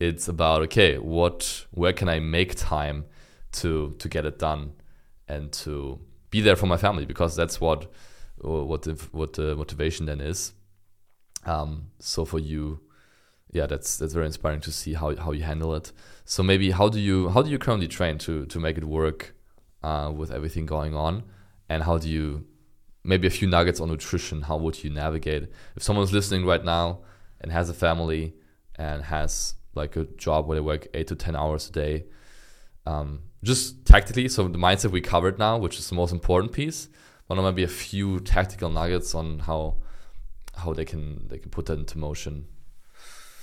it's 0.00 0.28
about 0.28 0.62
okay, 0.62 0.98
what 0.98 1.66
where 1.72 1.92
can 1.92 2.08
I 2.08 2.20
make 2.20 2.54
time 2.56 3.04
to 3.52 3.94
to 3.98 4.08
get 4.08 4.24
it 4.24 4.38
done 4.38 4.72
and 5.28 5.52
to 5.52 6.00
be 6.30 6.40
there 6.40 6.56
for 6.56 6.66
my 6.66 6.76
family 6.76 7.04
because 7.04 7.36
that's 7.36 7.60
what 7.60 7.92
what 8.38 8.82
the, 8.82 8.92
what 9.12 9.34
the 9.34 9.54
motivation 9.54 10.06
then 10.06 10.20
is. 10.20 10.52
Um, 11.44 11.90
so 11.98 12.24
for 12.24 12.38
you, 12.38 12.80
yeah, 13.52 13.66
that's 13.66 13.98
that's 13.98 14.14
very 14.14 14.26
inspiring 14.26 14.60
to 14.60 14.72
see 14.72 14.94
how 14.94 15.16
how 15.16 15.32
you 15.32 15.42
handle 15.42 15.74
it. 15.74 15.92
So 16.24 16.42
maybe 16.42 16.70
how 16.70 16.88
do 16.88 17.00
you 17.00 17.28
how 17.30 17.42
do 17.42 17.50
you 17.50 17.58
currently 17.58 17.88
train 17.88 18.18
to 18.18 18.46
to 18.46 18.60
make 18.60 18.78
it 18.78 18.84
work 18.84 19.34
uh, 19.82 20.12
with 20.14 20.30
everything 20.30 20.66
going 20.66 20.94
on, 20.94 21.24
and 21.68 21.82
how 21.82 21.98
do 21.98 22.08
you 22.08 22.46
maybe 23.02 23.26
a 23.26 23.30
few 23.30 23.48
nuggets 23.48 23.80
on 23.80 23.88
nutrition? 23.88 24.42
How 24.42 24.56
would 24.56 24.84
you 24.84 24.90
navigate 24.90 25.48
if 25.76 25.82
someone's 25.82 26.12
listening 26.12 26.46
right 26.46 26.64
now 26.64 27.00
and 27.40 27.50
has 27.50 27.68
a 27.68 27.74
family 27.74 28.34
and 28.76 29.02
has 29.02 29.54
like 29.74 29.96
a 29.96 30.04
job 30.04 30.46
where 30.46 30.56
they 30.56 30.60
work 30.60 30.86
eight 30.94 31.08
to 31.08 31.16
ten 31.16 31.34
hours 31.34 31.68
a 31.68 31.72
day? 31.72 32.04
Um, 32.86 33.22
just 33.42 33.84
tactically, 33.84 34.28
so 34.28 34.46
the 34.48 34.58
mindset 34.58 34.90
we 34.90 35.00
covered 35.00 35.38
now, 35.38 35.58
which 35.58 35.78
is 35.78 35.88
the 35.88 35.94
most 35.94 36.12
important 36.12 36.52
piece, 36.52 36.88
but 37.26 37.34
maybe 37.36 37.64
a 37.64 37.68
few 37.68 38.20
tactical 38.20 38.70
nuggets 38.70 39.14
on 39.14 39.40
how 39.40 39.78
how 40.54 40.72
they 40.72 40.84
can 40.84 41.26
they 41.28 41.38
can 41.38 41.50
put 41.50 41.66
that 41.66 41.78
into 41.78 41.98
motion. 41.98 42.46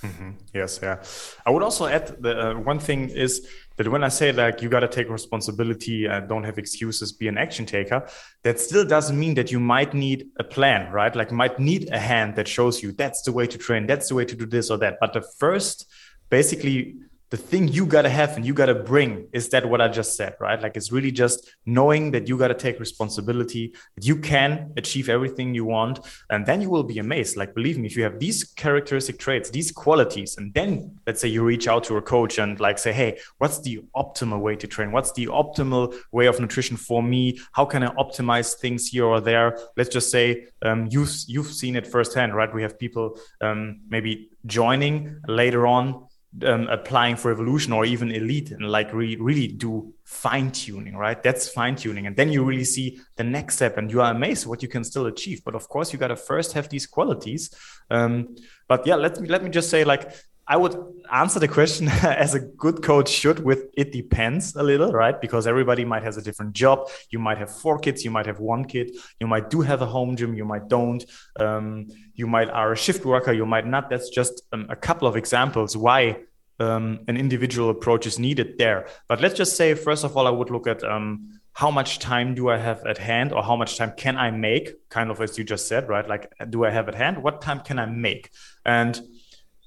Mm-hmm. 0.02 0.30
Yes, 0.54 0.78
yeah. 0.82 1.02
I 1.44 1.50
would 1.50 1.62
also 1.62 1.86
add 1.86 2.16
the 2.20 2.50
uh, 2.50 2.54
one 2.54 2.78
thing 2.78 3.08
is 3.08 3.48
that 3.76 3.88
when 3.88 4.04
I 4.04 4.08
say 4.08 4.32
like 4.32 4.62
you 4.62 4.68
got 4.68 4.80
to 4.80 4.88
take 4.88 5.08
responsibility 5.08 6.06
and 6.06 6.28
don't 6.28 6.44
have 6.44 6.58
excuses, 6.58 7.12
be 7.12 7.28
an 7.28 7.38
action 7.38 7.66
taker, 7.66 8.06
that 8.42 8.60
still 8.60 8.84
doesn't 8.84 9.18
mean 9.18 9.34
that 9.34 9.50
you 9.50 9.58
might 9.58 9.94
need 9.94 10.28
a 10.38 10.44
plan, 10.44 10.92
right? 10.92 11.14
Like 11.14 11.32
might 11.32 11.58
need 11.58 11.90
a 11.90 11.98
hand 11.98 12.36
that 12.36 12.46
shows 12.46 12.82
you 12.82 12.92
that's 12.92 13.22
the 13.22 13.32
way 13.32 13.46
to 13.46 13.58
train, 13.58 13.86
that's 13.86 14.08
the 14.08 14.14
way 14.14 14.24
to 14.24 14.36
do 14.36 14.46
this 14.46 14.70
or 14.70 14.78
that. 14.78 14.98
But 15.00 15.12
the 15.12 15.22
first, 15.22 15.86
basically, 16.30 16.96
the 17.30 17.36
thing 17.36 17.68
you 17.68 17.84
got 17.84 18.02
to 18.02 18.08
have 18.08 18.36
and 18.36 18.46
you 18.46 18.54
got 18.54 18.66
to 18.66 18.74
bring 18.74 19.28
is 19.32 19.50
that 19.50 19.68
what 19.68 19.80
I 19.80 19.88
just 19.88 20.16
said, 20.16 20.34
right? 20.40 20.60
Like 20.60 20.76
it's 20.76 20.90
really 20.90 21.12
just 21.12 21.50
knowing 21.66 22.10
that 22.12 22.26
you 22.26 22.38
got 22.38 22.48
to 22.48 22.54
take 22.54 22.80
responsibility, 22.80 23.74
that 23.96 24.06
you 24.06 24.16
can 24.16 24.72
achieve 24.76 25.10
everything 25.10 25.54
you 25.54 25.66
want. 25.66 26.00
And 26.30 26.46
then 26.46 26.62
you 26.62 26.70
will 26.70 26.84
be 26.84 26.98
amazed. 26.98 27.36
Like, 27.36 27.54
believe 27.54 27.76
me, 27.76 27.86
if 27.86 27.96
you 27.96 28.02
have 28.04 28.18
these 28.18 28.44
characteristic 28.44 29.18
traits, 29.18 29.50
these 29.50 29.70
qualities, 29.70 30.38
and 30.38 30.54
then 30.54 30.98
let's 31.06 31.20
say 31.20 31.28
you 31.28 31.44
reach 31.44 31.68
out 31.68 31.84
to 31.84 31.96
a 31.98 32.02
coach 32.02 32.38
and 32.38 32.58
like 32.60 32.78
say, 32.78 32.92
hey, 32.92 33.18
what's 33.36 33.60
the 33.60 33.82
optimal 33.94 34.40
way 34.40 34.56
to 34.56 34.66
train? 34.66 34.90
What's 34.90 35.12
the 35.12 35.26
optimal 35.26 35.94
way 36.12 36.26
of 36.26 36.40
nutrition 36.40 36.78
for 36.78 37.02
me? 37.02 37.38
How 37.52 37.66
can 37.66 37.82
I 37.82 37.88
optimize 37.96 38.54
things 38.54 38.88
here 38.88 39.04
or 39.04 39.20
there? 39.20 39.58
Let's 39.76 39.90
just 39.90 40.10
say 40.10 40.46
um, 40.62 40.88
you've, 40.90 41.10
you've 41.26 41.52
seen 41.52 41.76
it 41.76 41.86
firsthand, 41.86 42.34
right? 42.34 42.52
We 42.52 42.62
have 42.62 42.78
people 42.78 43.18
um, 43.42 43.80
maybe 43.88 44.30
joining 44.46 45.20
later 45.26 45.66
on 45.66 46.07
um, 46.44 46.68
applying 46.68 47.16
for 47.16 47.30
evolution 47.30 47.72
or 47.72 47.84
even 47.84 48.10
elite 48.10 48.50
and 48.50 48.68
like 48.68 48.92
re- 48.92 49.16
really 49.16 49.48
do 49.48 49.92
fine 50.04 50.50
tuning 50.50 50.96
right? 50.96 51.22
That's 51.22 51.48
fine 51.48 51.76
tuning 51.76 52.06
and 52.06 52.16
then 52.16 52.30
you 52.30 52.44
really 52.44 52.64
see 52.64 53.00
the 53.16 53.24
next 53.24 53.56
step 53.56 53.78
and 53.78 53.90
you 53.90 54.00
are 54.00 54.10
amazed 54.10 54.46
what 54.46 54.62
you 54.62 54.68
can 54.68 54.84
still 54.84 55.06
achieve. 55.06 55.42
But 55.44 55.54
of 55.54 55.68
course 55.68 55.92
you 55.92 55.98
got 55.98 56.08
to 56.08 56.16
first 56.16 56.52
have 56.52 56.68
these 56.68 56.86
qualities. 56.86 57.50
Um, 57.90 58.36
but 58.68 58.86
yeah 58.86 58.96
let 58.96 59.20
me 59.20 59.28
let 59.28 59.42
me 59.42 59.50
just 59.50 59.70
say 59.70 59.84
like 59.84 60.12
I 60.46 60.56
would 60.56 60.74
answer 61.12 61.40
the 61.40 61.48
question 61.48 61.88
as 62.02 62.34
a 62.34 62.40
good 62.40 62.82
coach 62.82 63.08
should 63.08 63.44
with 63.44 63.66
it 63.74 63.92
depends 63.92 64.56
a 64.56 64.62
little, 64.62 64.92
right? 64.92 65.20
Because 65.20 65.46
everybody 65.46 65.84
might 65.84 66.02
has 66.02 66.16
a 66.16 66.22
different 66.22 66.52
job. 66.52 66.88
You 67.10 67.18
might 67.18 67.38
have 67.38 67.50
four 67.50 67.78
kids, 67.78 68.04
you 68.04 68.10
might 68.10 68.26
have 68.26 68.40
one 68.40 68.64
kid, 68.64 68.96
you 69.20 69.26
might 69.26 69.50
do 69.50 69.60
have 69.60 69.82
a 69.82 69.86
home 69.86 70.16
gym, 70.16 70.34
you 70.34 70.44
might 70.44 70.68
don't. 70.68 71.04
Um, 71.38 71.88
you 72.14 72.26
might 72.26 72.50
are 72.50 72.72
a 72.72 72.76
shift 72.76 73.04
worker, 73.04 73.32
you 73.32 73.46
might 73.46 73.66
not. 73.66 73.90
That's 73.90 74.08
just 74.08 74.42
um, 74.52 74.66
a 74.68 74.76
couple 74.76 75.06
of 75.06 75.16
examples 75.16 75.76
why 75.76 76.18
um, 76.60 77.00
an 77.08 77.16
individual 77.16 77.70
approach 77.70 78.06
is 78.06 78.18
needed 78.18 78.58
there. 78.58 78.88
But 79.08 79.20
let's 79.20 79.34
just 79.34 79.56
say, 79.56 79.74
first 79.74 80.04
of 80.04 80.16
all, 80.16 80.26
I 80.26 80.30
would 80.30 80.50
look 80.50 80.66
at 80.66 80.82
um, 80.82 81.40
how 81.52 81.70
much 81.70 81.98
time 81.98 82.34
do 82.34 82.50
I 82.50 82.56
have 82.56 82.84
at 82.86 82.98
hand 82.98 83.32
or 83.32 83.42
how 83.42 83.56
much 83.56 83.76
time 83.76 83.92
can 83.96 84.16
I 84.16 84.30
make? 84.30 84.88
Kind 84.90 85.10
of 85.10 85.20
as 85.20 85.38
you 85.38 85.44
just 85.44 85.68
said, 85.68 85.88
right? 85.88 86.08
Like, 86.08 86.32
do 86.50 86.64
I 86.64 86.70
have 86.70 86.88
at 86.88 86.94
hand? 86.94 87.22
What 87.22 87.40
time 87.40 87.60
can 87.60 87.78
I 87.78 87.86
make? 87.86 88.30
And 88.64 89.00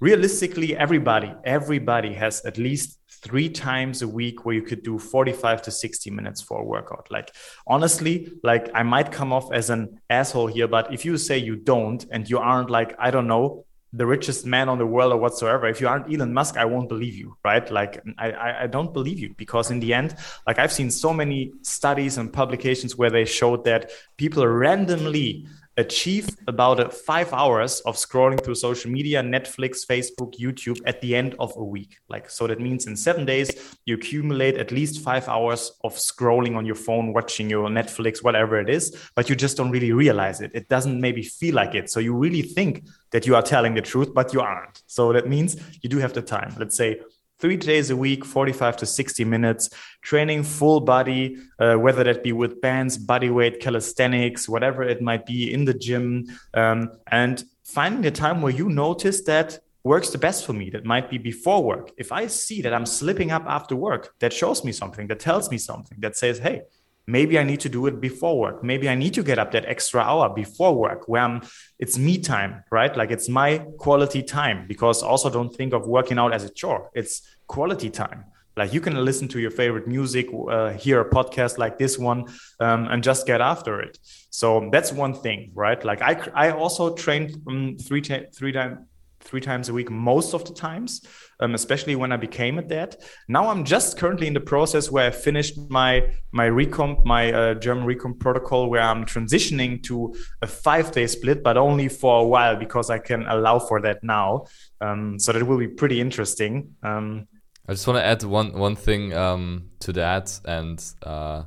realistically 0.01 0.75
everybody 0.75 1.31
everybody 1.45 2.11
has 2.13 2.43
at 2.43 2.57
least 2.57 2.99
three 3.23 3.47
times 3.47 4.01
a 4.01 4.07
week 4.07 4.45
where 4.45 4.55
you 4.55 4.63
could 4.63 4.81
do 4.81 4.97
45 4.97 5.61
to 5.61 5.71
60 5.71 6.09
minutes 6.09 6.41
for 6.41 6.59
a 6.59 6.65
workout. 6.65 7.07
Like 7.11 7.31
honestly 7.67 8.33
like 8.43 8.69
i 8.73 8.83
might 8.83 9.11
come 9.11 9.31
off 9.31 9.51
as 9.53 9.69
an 9.69 10.01
asshole 10.09 10.47
here 10.47 10.67
but 10.67 10.91
if 10.91 11.05
you 11.05 11.17
say 11.17 11.37
you 11.37 11.55
don't 11.55 12.05
and 12.11 12.29
you 12.29 12.39
aren't 12.39 12.69
like 12.69 12.95
i 12.99 13.11
don't 13.11 13.27
know 13.27 13.65
the 13.93 14.05
richest 14.05 14.45
man 14.45 14.69
on 14.69 14.77
the 14.77 14.85
world 14.85 15.11
or 15.11 15.17
whatsoever 15.17 15.67
if 15.67 15.81
you 15.81 15.87
aren't 15.87 16.11
elon 16.11 16.33
musk 16.33 16.57
i 16.57 16.65
won't 16.65 16.89
believe 16.89 17.15
you 17.15 17.37
right? 17.45 17.69
Like 17.69 18.01
i 18.17 18.63
i 18.63 18.67
don't 18.67 18.93
believe 18.93 19.19
you 19.19 19.35
because 19.37 19.69
in 19.69 19.79
the 19.79 19.93
end 19.93 20.15
like 20.47 20.57
i've 20.57 20.71
seen 20.71 20.89
so 20.89 21.13
many 21.13 21.51
studies 21.61 22.17
and 22.17 22.33
publications 22.33 22.95
where 22.95 23.11
they 23.11 23.25
showed 23.25 23.63
that 23.65 23.91
people 24.17 24.47
randomly 24.47 25.45
achieve 25.77 26.29
about 26.47 26.79
uh, 26.79 26.89
five 26.89 27.31
hours 27.33 27.79
of 27.81 27.95
scrolling 27.95 28.43
through 28.43 28.55
social 28.55 28.91
media, 28.91 29.21
Netflix, 29.21 29.85
Facebook, 29.87 30.37
YouTube 30.39 30.79
at 30.85 30.99
the 31.01 31.15
end 31.15 31.35
of 31.39 31.53
a 31.55 31.63
week. 31.63 31.97
Like, 32.09 32.29
so 32.29 32.45
that 32.47 32.59
means 32.59 32.87
in 32.87 32.95
seven 32.95 33.25
days, 33.25 33.77
you 33.85 33.95
accumulate 33.95 34.57
at 34.57 34.71
least 34.71 35.01
five 35.01 35.27
hours 35.29 35.71
of 35.83 35.95
scrolling 35.95 36.55
on 36.55 36.65
your 36.65 36.75
phone, 36.75 37.13
watching 37.13 37.49
your 37.49 37.69
Netflix, 37.69 38.23
whatever 38.23 38.59
it 38.59 38.69
is, 38.69 38.95
but 39.15 39.29
you 39.29 39.35
just 39.35 39.57
don't 39.57 39.71
really 39.71 39.93
realize 39.93 40.41
it. 40.41 40.51
It 40.53 40.67
doesn't 40.67 40.99
maybe 40.99 41.23
feel 41.23 41.55
like 41.55 41.73
it. 41.73 41.89
So 41.89 41.99
you 41.99 42.15
really 42.15 42.41
think 42.41 42.85
that 43.11 43.25
you 43.25 43.35
are 43.35 43.41
telling 43.41 43.73
the 43.73 43.81
truth, 43.81 44.13
but 44.13 44.33
you 44.33 44.41
aren't. 44.41 44.83
So 44.87 45.13
that 45.13 45.27
means 45.27 45.55
you 45.81 45.89
do 45.89 45.97
have 45.99 46.13
the 46.13 46.21
time. 46.21 46.53
Let's 46.57 46.75
say 46.75 46.99
three 47.41 47.57
days 47.57 47.89
a 47.89 47.97
week, 47.97 48.23
45 48.23 48.77
to 48.77 48.85
60 48.85 49.25
minutes, 49.25 49.69
training 50.01 50.43
full 50.43 50.79
body, 50.79 51.37
uh, 51.59 51.75
whether 51.75 52.03
that 52.03 52.23
be 52.23 52.31
with 52.31 52.61
bands, 52.61 52.97
body 52.97 53.29
weight, 53.29 53.59
calisthenics, 53.59 54.47
whatever 54.47 54.83
it 54.83 55.01
might 55.01 55.25
be 55.25 55.51
in 55.51 55.65
the 55.65 55.73
gym, 55.73 56.27
um, 56.53 56.91
and 57.11 57.43
finding 57.63 58.01
the 58.01 58.11
time 58.11 58.41
where 58.41 58.53
you 58.53 58.69
notice 58.69 59.23
that 59.23 59.59
works 59.83 60.11
the 60.11 60.17
best 60.17 60.45
for 60.45 60.53
me. 60.53 60.69
That 60.69 60.85
might 60.85 61.09
be 61.09 61.17
before 61.17 61.63
work. 61.63 61.91
If 61.97 62.11
I 62.11 62.27
see 62.27 62.61
that 62.61 62.73
I'm 62.73 62.85
slipping 62.85 63.31
up 63.31 63.43
after 63.47 63.75
work, 63.75 64.13
that 64.19 64.31
shows 64.31 64.63
me 64.63 64.71
something, 64.71 65.07
that 65.07 65.19
tells 65.19 65.49
me 65.49 65.57
something, 65.57 65.97
that 66.01 66.15
says, 66.15 66.37
hey, 66.39 66.61
maybe 67.07 67.37
i 67.39 67.43
need 67.43 67.59
to 67.59 67.69
do 67.69 67.87
it 67.87 67.99
before 67.99 68.39
work. 68.39 68.63
Maybe 68.63 68.89
i 68.89 68.95
need 68.95 69.13
to 69.15 69.23
get 69.23 69.39
up 69.39 69.51
that 69.51 69.65
extra 69.65 70.01
hour 70.01 70.29
before 70.29 70.75
work 70.75 71.07
where 71.07 71.21
I'm, 71.21 71.41
it's 71.79 71.97
me 71.97 72.17
time 72.17 72.63
right? 72.71 72.95
Like 72.95 73.11
it's 73.11 73.29
my 73.29 73.59
quality 73.77 74.23
time 74.23 74.67
because 74.67 75.03
also 75.03 75.29
don't 75.29 75.53
think 75.55 75.73
of 75.73 75.87
working 75.87 76.17
out 76.17 76.33
as 76.33 76.43
a 76.43 76.49
chore. 76.49 76.89
It's 76.93 77.21
quality 77.47 77.89
time. 77.89 78.25
Like 78.57 78.73
you 78.73 78.81
can 78.81 78.95
listen 78.95 79.27
to 79.29 79.39
your 79.39 79.51
favorite 79.51 79.87
music 79.87 80.27
uh, 80.49 80.71
hear 80.71 80.99
a 81.01 81.09
podcast 81.09 81.57
like 81.57 81.77
this 81.77 81.97
one 81.97 82.25
um, 82.59 82.87
and 82.87 83.01
just 83.01 83.25
get 83.25 83.39
after 83.41 83.81
it. 83.81 83.97
So 84.29 84.69
that's 84.71 84.91
one 84.91 85.13
thing 85.13 85.51
right? 85.53 85.83
Like 85.83 86.01
i 86.01 86.13
i 86.33 86.51
also 86.51 86.93
trained 86.93 87.35
um, 87.47 87.77
three 87.77 88.01
three 88.01 88.51
times 88.51 88.79
three 89.23 89.41
times 89.41 89.69
a 89.69 89.73
week 89.73 89.89
most 89.89 90.33
of 90.33 90.45
the 90.45 90.53
times, 90.53 91.05
um, 91.41 91.55
especially 91.55 91.95
when 91.95 92.11
I 92.11 92.17
became 92.17 92.59
a 92.59 92.61
dad. 92.61 92.95
Now 93.27 93.49
I'm 93.49 93.65
just 93.65 93.97
currently 93.97 94.27
in 94.27 94.33
the 94.33 94.39
process 94.39 94.91
where 94.91 95.07
I 95.07 95.11
finished 95.11 95.57
my 95.69 96.13
my 96.31 96.47
recomp, 96.47 97.03
my 97.05 97.33
uh, 97.33 97.53
German 97.55 97.85
recomp 97.85 98.19
protocol, 98.19 98.69
where 98.69 98.81
I'm 98.81 99.05
transitioning 99.05 99.83
to 99.83 100.15
a 100.41 100.47
five 100.47 100.91
day 100.91 101.07
split, 101.07 101.43
but 101.43 101.57
only 101.57 101.89
for 101.89 102.21
a 102.21 102.23
while 102.23 102.55
because 102.55 102.89
I 102.89 102.99
can 102.99 103.25
allow 103.27 103.59
for 103.59 103.81
that 103.81 104.03
now. 104.03 104.45
Um, 104.79 105.19
so 105.19 105.33
that 105.33 105.45
will 105.45 105.57
be 105.57 105.67
pretty 105.67 105.99
interesting. 105.99 106.75
Um, 106.83 107.27
I 107.67 107.73
just 107.73 107.87
want 107.87 107.97
to 107.97 108.05
add 108.05 108.23
one 108.23 108.53
one 108.53 108.75
thing 108.75 109.13
um, 109.13 109.71
to 109.79 109.93
that, 109.93 110.39
and 110.45 110.83
uh, 111.03 111.43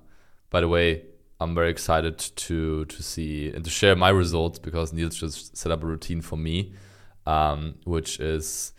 by 0.50 0.60
the 0.60 0.68
way. 0.68 1.04
I'm 1.40 1.52
very 1.52 1.68
excited 1.68 2.16
to 2.18 2.84
to 2.84 3.02
see 3.02 3.50
and 3.50 3.64
to 3.64 3.70
share 3.70 3.96
my 3.96 4.08
results 4.08 4.60
because 4.60 4.92
Nils 4.92 5.16
just 5.16 5.54
set 5.56 5.72
up 5.72 5.82
a 5.82 5.86
routine 5.86 6.22
for 6.22 6.36
me 6.36 6.72
um, 7.26 7.76
which 7.84 8.20
is 8.20 8.72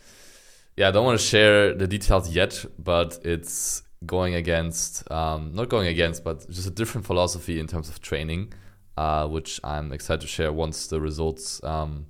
yeah, 0.78 0.90
I 0.90 0.92
don't 0.92 1.06
want 1.06 1.20
to 1.20 1.26
share 1.26 1.74
the 1.74 1.88
details 1.88 2.30
yet, 2.30 2.66
but 2.78 3.20
it's 3.24 3.84
going 4.06 4.36
against, 4.36 5.10
um, 5.10 5.54
not 5.54 5.70
going 5.70 5.88
against, 5.88 6.24
but 6.24 6.50
just 6.50 6.68
a 6.68 6.72
different 6.72 7.08
philosophy 7.08 7.60
in 7.60 7.68
terms 7.68 7.88
of 7.88 8.02
training, 8.02 8.54
uh, 8.98 9.28
which 9.28 9.60
I'm 9.64 9.94
excited 9.94 10.22
to 10.22 10.28
share 10.28 10.52
once 10.52 10.88
the 10.88 11.00
results, 11.00 11.64
um, 11.64 12.08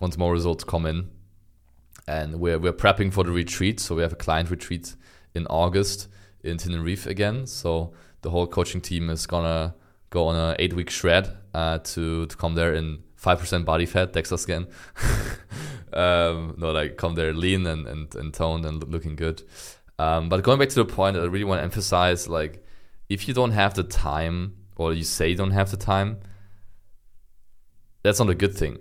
once 0.00 0.16
more 0.16 0.32
results 0.32 0.64
come 0.64 0.86
in. 0.86 1.10
And 2.08 2.40
we're, 2.40 2.58
we're 2.58 2.72
prepping 2.72 3.12
for 3.12 3.22
the 3.22 3.30
retreat. 3.30 3.78
So 3.78 3.94
we 3.94 4.02
have 4.02 4.12
a 4.12 4.16
client 4.16 4.50
retreat 4.50 4.96
in 5.34 5.46
August 5.46 6.08
in 6.42 6.56
Tenerife 6.56 7.06
again. 7.06 7.46
So 7.46 7.92
the 8.22 8.30
whole 8.30 8.46
coaching 8.46 8.80
team 8.80 9.10
is 9.10 9.26
going 9.26 9.44
to 9.44 9.74
go 10.08 10.26
on 10.26 10.36
an 10.36 10.56
eight 10.58 10.72
week 10.72 10.90
shred 10.90 11.36
uh, 11.54 11.78
to, 11.78 12.26
to 12.26 12.36
come 12.36 12.54
there 12.54 12.74
and 12.74 13.02
5% 13.22 13.64
body 13.64 13.86
fat, 13.86 14.12
Texas 14.12 14.42
skin. 14.42 14.66
um, 15.92 16.54
no, 16.58 16.70
like 16.72 16.96
come 16.96 17.14
there 17.14 17.32
lean 17.32 17.66
and, 17.66 17.86
and, 17.86 18.14
and 18.14 18.32
toned 18.32 18.64
and 18.64 18.82
looking 18.88 19.16
good. 19.16 19.42
Um, 19.98 20.28
but 20.28 20.42
going 20.42 20.58
back 20.58 20.70
to 20.70 20.76
the 20.76 20.84
point, 20.84 21.16
I 21.16 21.24
really 21.24 21.44
want 21.44 21.58
to 21.58 21.64
emphasize 21.64 22.28
like, 22.28 22.64
if 23.08 23.28
you 23.28 23.34
don't 23.34 23.50
have 23.50 23.74
the 23.74 23.82
time 23.82 24.56
or 24.76 24.94
you 24.94 25.04
say 25.04 25.28
you 25.28 25.36
don't 25.36 25.50
have 25.50 25.70
the 25.70 25.76
time, 25.76 26.20
that's 28.02 28.18
not 28.18 28.30
a 28.30 28.34
good 28.34 28.54
thing. 28.54 28.78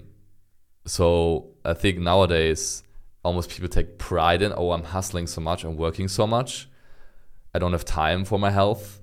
So 0.85 1.51
I 1.65 1.73
think 1.73 1.97
nowadays, 1.99 2.83
almost 3.23 3.49
people 3.49 3.67
take 3.67 3.97
pride 3.97 4.41
in, 4.41 4.53
oh, 4.55 4.71
I'm 4.71 4.83
hustling 4.83 5.27
so 5.27 5.41
much, 5.41 5.65
I'm 5.65 5.75
working 5.75 6.07
so 6.07 6.25
much, 6.25 6.69
I 7.53 7.59
don't 7.59 7.73
have 7.73 7.83
time 7.83 8.23
for 8.23 8.39
my 8.39 8.51
health. 8.51 9.01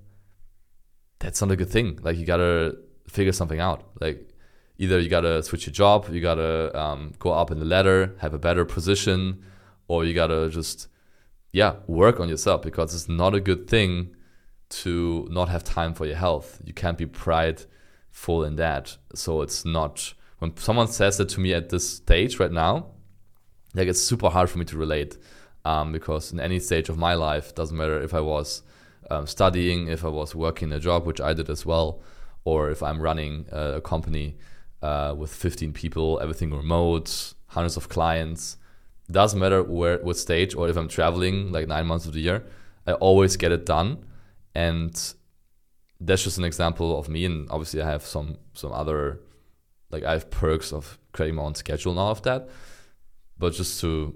That's 1.19 1.41
not 1.43 1.51
a 1.51 1.57
good 1.57 1.71
thing. 1.71 1.99
Like, 2.03 2.17
you 2.17 2.25
gotta 2.25 2.79
figure 3.09 3.33
something 3.33 3.61
out. 3.61 3.91
Like, 4.01 4.31
either 4.79 4.99
you 4.99 5.09
gotta 5.09 5.43
switch 5.43 5.67
your 5.67 5.73
job, 5.73 6.09
you 6.11 6.21
gotta 6.21 6.77
um, 6.79 7.13
go 7.19 7.31
up 7.31 7.51
in 7.51 7.59
the 7.59 7.65
ladder, 7.65 8.15
have 8.19 8.35
a 8.35 8.39
better 8.39 8.65
position, 8.65 9.43
or 9.89 10.05
you 10.05 10.15
gotta 10.15 10.49
just 10.51 10.89
yeah 11.53 11.77
work 11.87 12.21
on 12.21 12.29
yourself 12.29 12.63
because 12.63 12.95
it's 12.95 13.09
not 13.09 13.35
a 13.35 13.41
good 13.41 13.69
thing 13.69 14.15
to 14.69 15.29
not 15.31 15.49
have 15.49 15.65
time 15.65 15.95
for 15.95 16.07
your 16.07 16.17
health. 16.17 16.61
You 16.65 16.75
can't 16.75 16.99
be 16.99 17.07
prideful 17.07 18.45
in 18.45 18.57
that. 18.57 18.97
So 19.15 19.43
it's 19.43 19.65
not 19.65 20.15
when 20.39 20.57
someone 20.57 20.89
says 20.89 21.17
that 21.19 21.29
to 21.31 21.41
me 21.41 21.55
at 21.55 21.71
this 21.71 21.89
stage 21.89 22.39
right 22.39 22.53
now, 22.53 22.87
like 23.75 23.89
it's 23.89 24.01
super 24.01 24.29
hard 24.29 24.51
for 24.51 24.59
me 24.59 24.65
to 24.67 24.77
relate 24.77 25.17
um, 25.65 25.93
because 25.93 26.33
in 26.33 26.41
any 26.41 26.59
stage 26.59 26.89
of 26.89 26.99
my 26.99 27.15
life, 27.15 27.55
doesn't 27.55 27.77
matter 27.77 28.01
if 28.01 28.13
I 28.13 28.21
was 28.21 28.63
um, 29.11 29.27
studying, 29.27 29.89
if 29.89 30.05
I 30.05 30.09
was 30.09 30.35
working 30.35 30.73
a 30.73 30.81
job, 30.81 31.07
which 31.07 31.21
I 31.21 31.33
did 31.33 31.49
as 31.49 31.65
well, 31.65 32.03
or 32.45 32.71
if 32.71 32.83
I'm 32.83 33.01
running 33.01 33.47
a 33.51 33.81
company 33.81 34.37
uh, 34.87 35.13
with 35.15 35.33
15 35.35 35.73
people, 35.73 36.21
everything 36.23 36.53
remote, 36.53 37.35
hundreds 37.49 37.77
of 37.77 37.89
clients. 37.89 38.57
Doesn't 39.11 39.41
matter 39.41 39.61
where, 39.63 39.99
what 39.99 40.17
stage, 40.17 40.55
or 40.55 40.69
if 40.69 40.77
I'm 40.77 40.89
traveling 40.89 41.51
like 41.51 41.67
nine 41.67 41.87
months 41.87 42.07
of 42.07 42.13
the 42.13 42.21
year, 42.21 42.45
I 42.87 42.93
always 42.93 43.37
get 43.37 43.51
it 43.51 43.67
done. 43.67 44.05
And 44.55 44.93
that's 46.01 46.23
just 46.23 46.39
an 46.39 46.45
example 46.45 46.97
of 46.99 47.09
me. 47.09 47.25
And 47.25 47.51
obviously 47.51 47.83
i 47.83 47.87
have 47.95 48.05
some 48.05 48.37
some 48.53 48.73
other 48.73 49.21
like 49.91 50.05
i 50.05 50.13
have 50.13 50.31
perks 50.31 50.73
of 50.73 50.99
creating 51.13 51.37
my 51.37 51.43
own 51.43 51.55
schedule 51.55 51.93
and 51.93 51.99
all 51.99 52.13
of 52.13 52.23
that. 52.23 52.49
But 53.39 53.55
just 53.55 53.81
to 53.81 54.15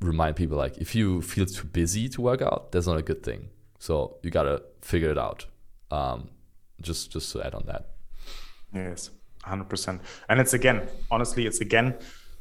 remind 0.00 0.36
people 0.36 0.56
like 0.56 0.76
if 0.78 0.94
you 0.94 1.22
feel 1.22 1.46
too 1.46 1.66
busy 1.66 2.08
to 2.10 2.20
work 2.20 2.42
out 2.42 2.70
that's 2.72 2.86
not 2.86 2.98
a 2.98 3.02
good 3.10 3.22
thing. 3.22 3.48
So 3.78 4.18
you 4.22 4.30
gotta 4.30 4.62
figure 4.80 5.10
it 5.10 5.18
out. 5.18 5.46
Um, 5.90 6.30
just 6.80 7.10
just 7.10 7.32
to 7.32 7.42
add 7.46 7.54
on 7.54 7.64
that. 7.66 7.82
Yes 8.72 9.10
100% 9.46 10.00
and 10.28 10.40
it's 10.40 10.54
again 10.54 10.88
honestly 11.10 11.46
it's 11.46 11.60
again 11.60 11.94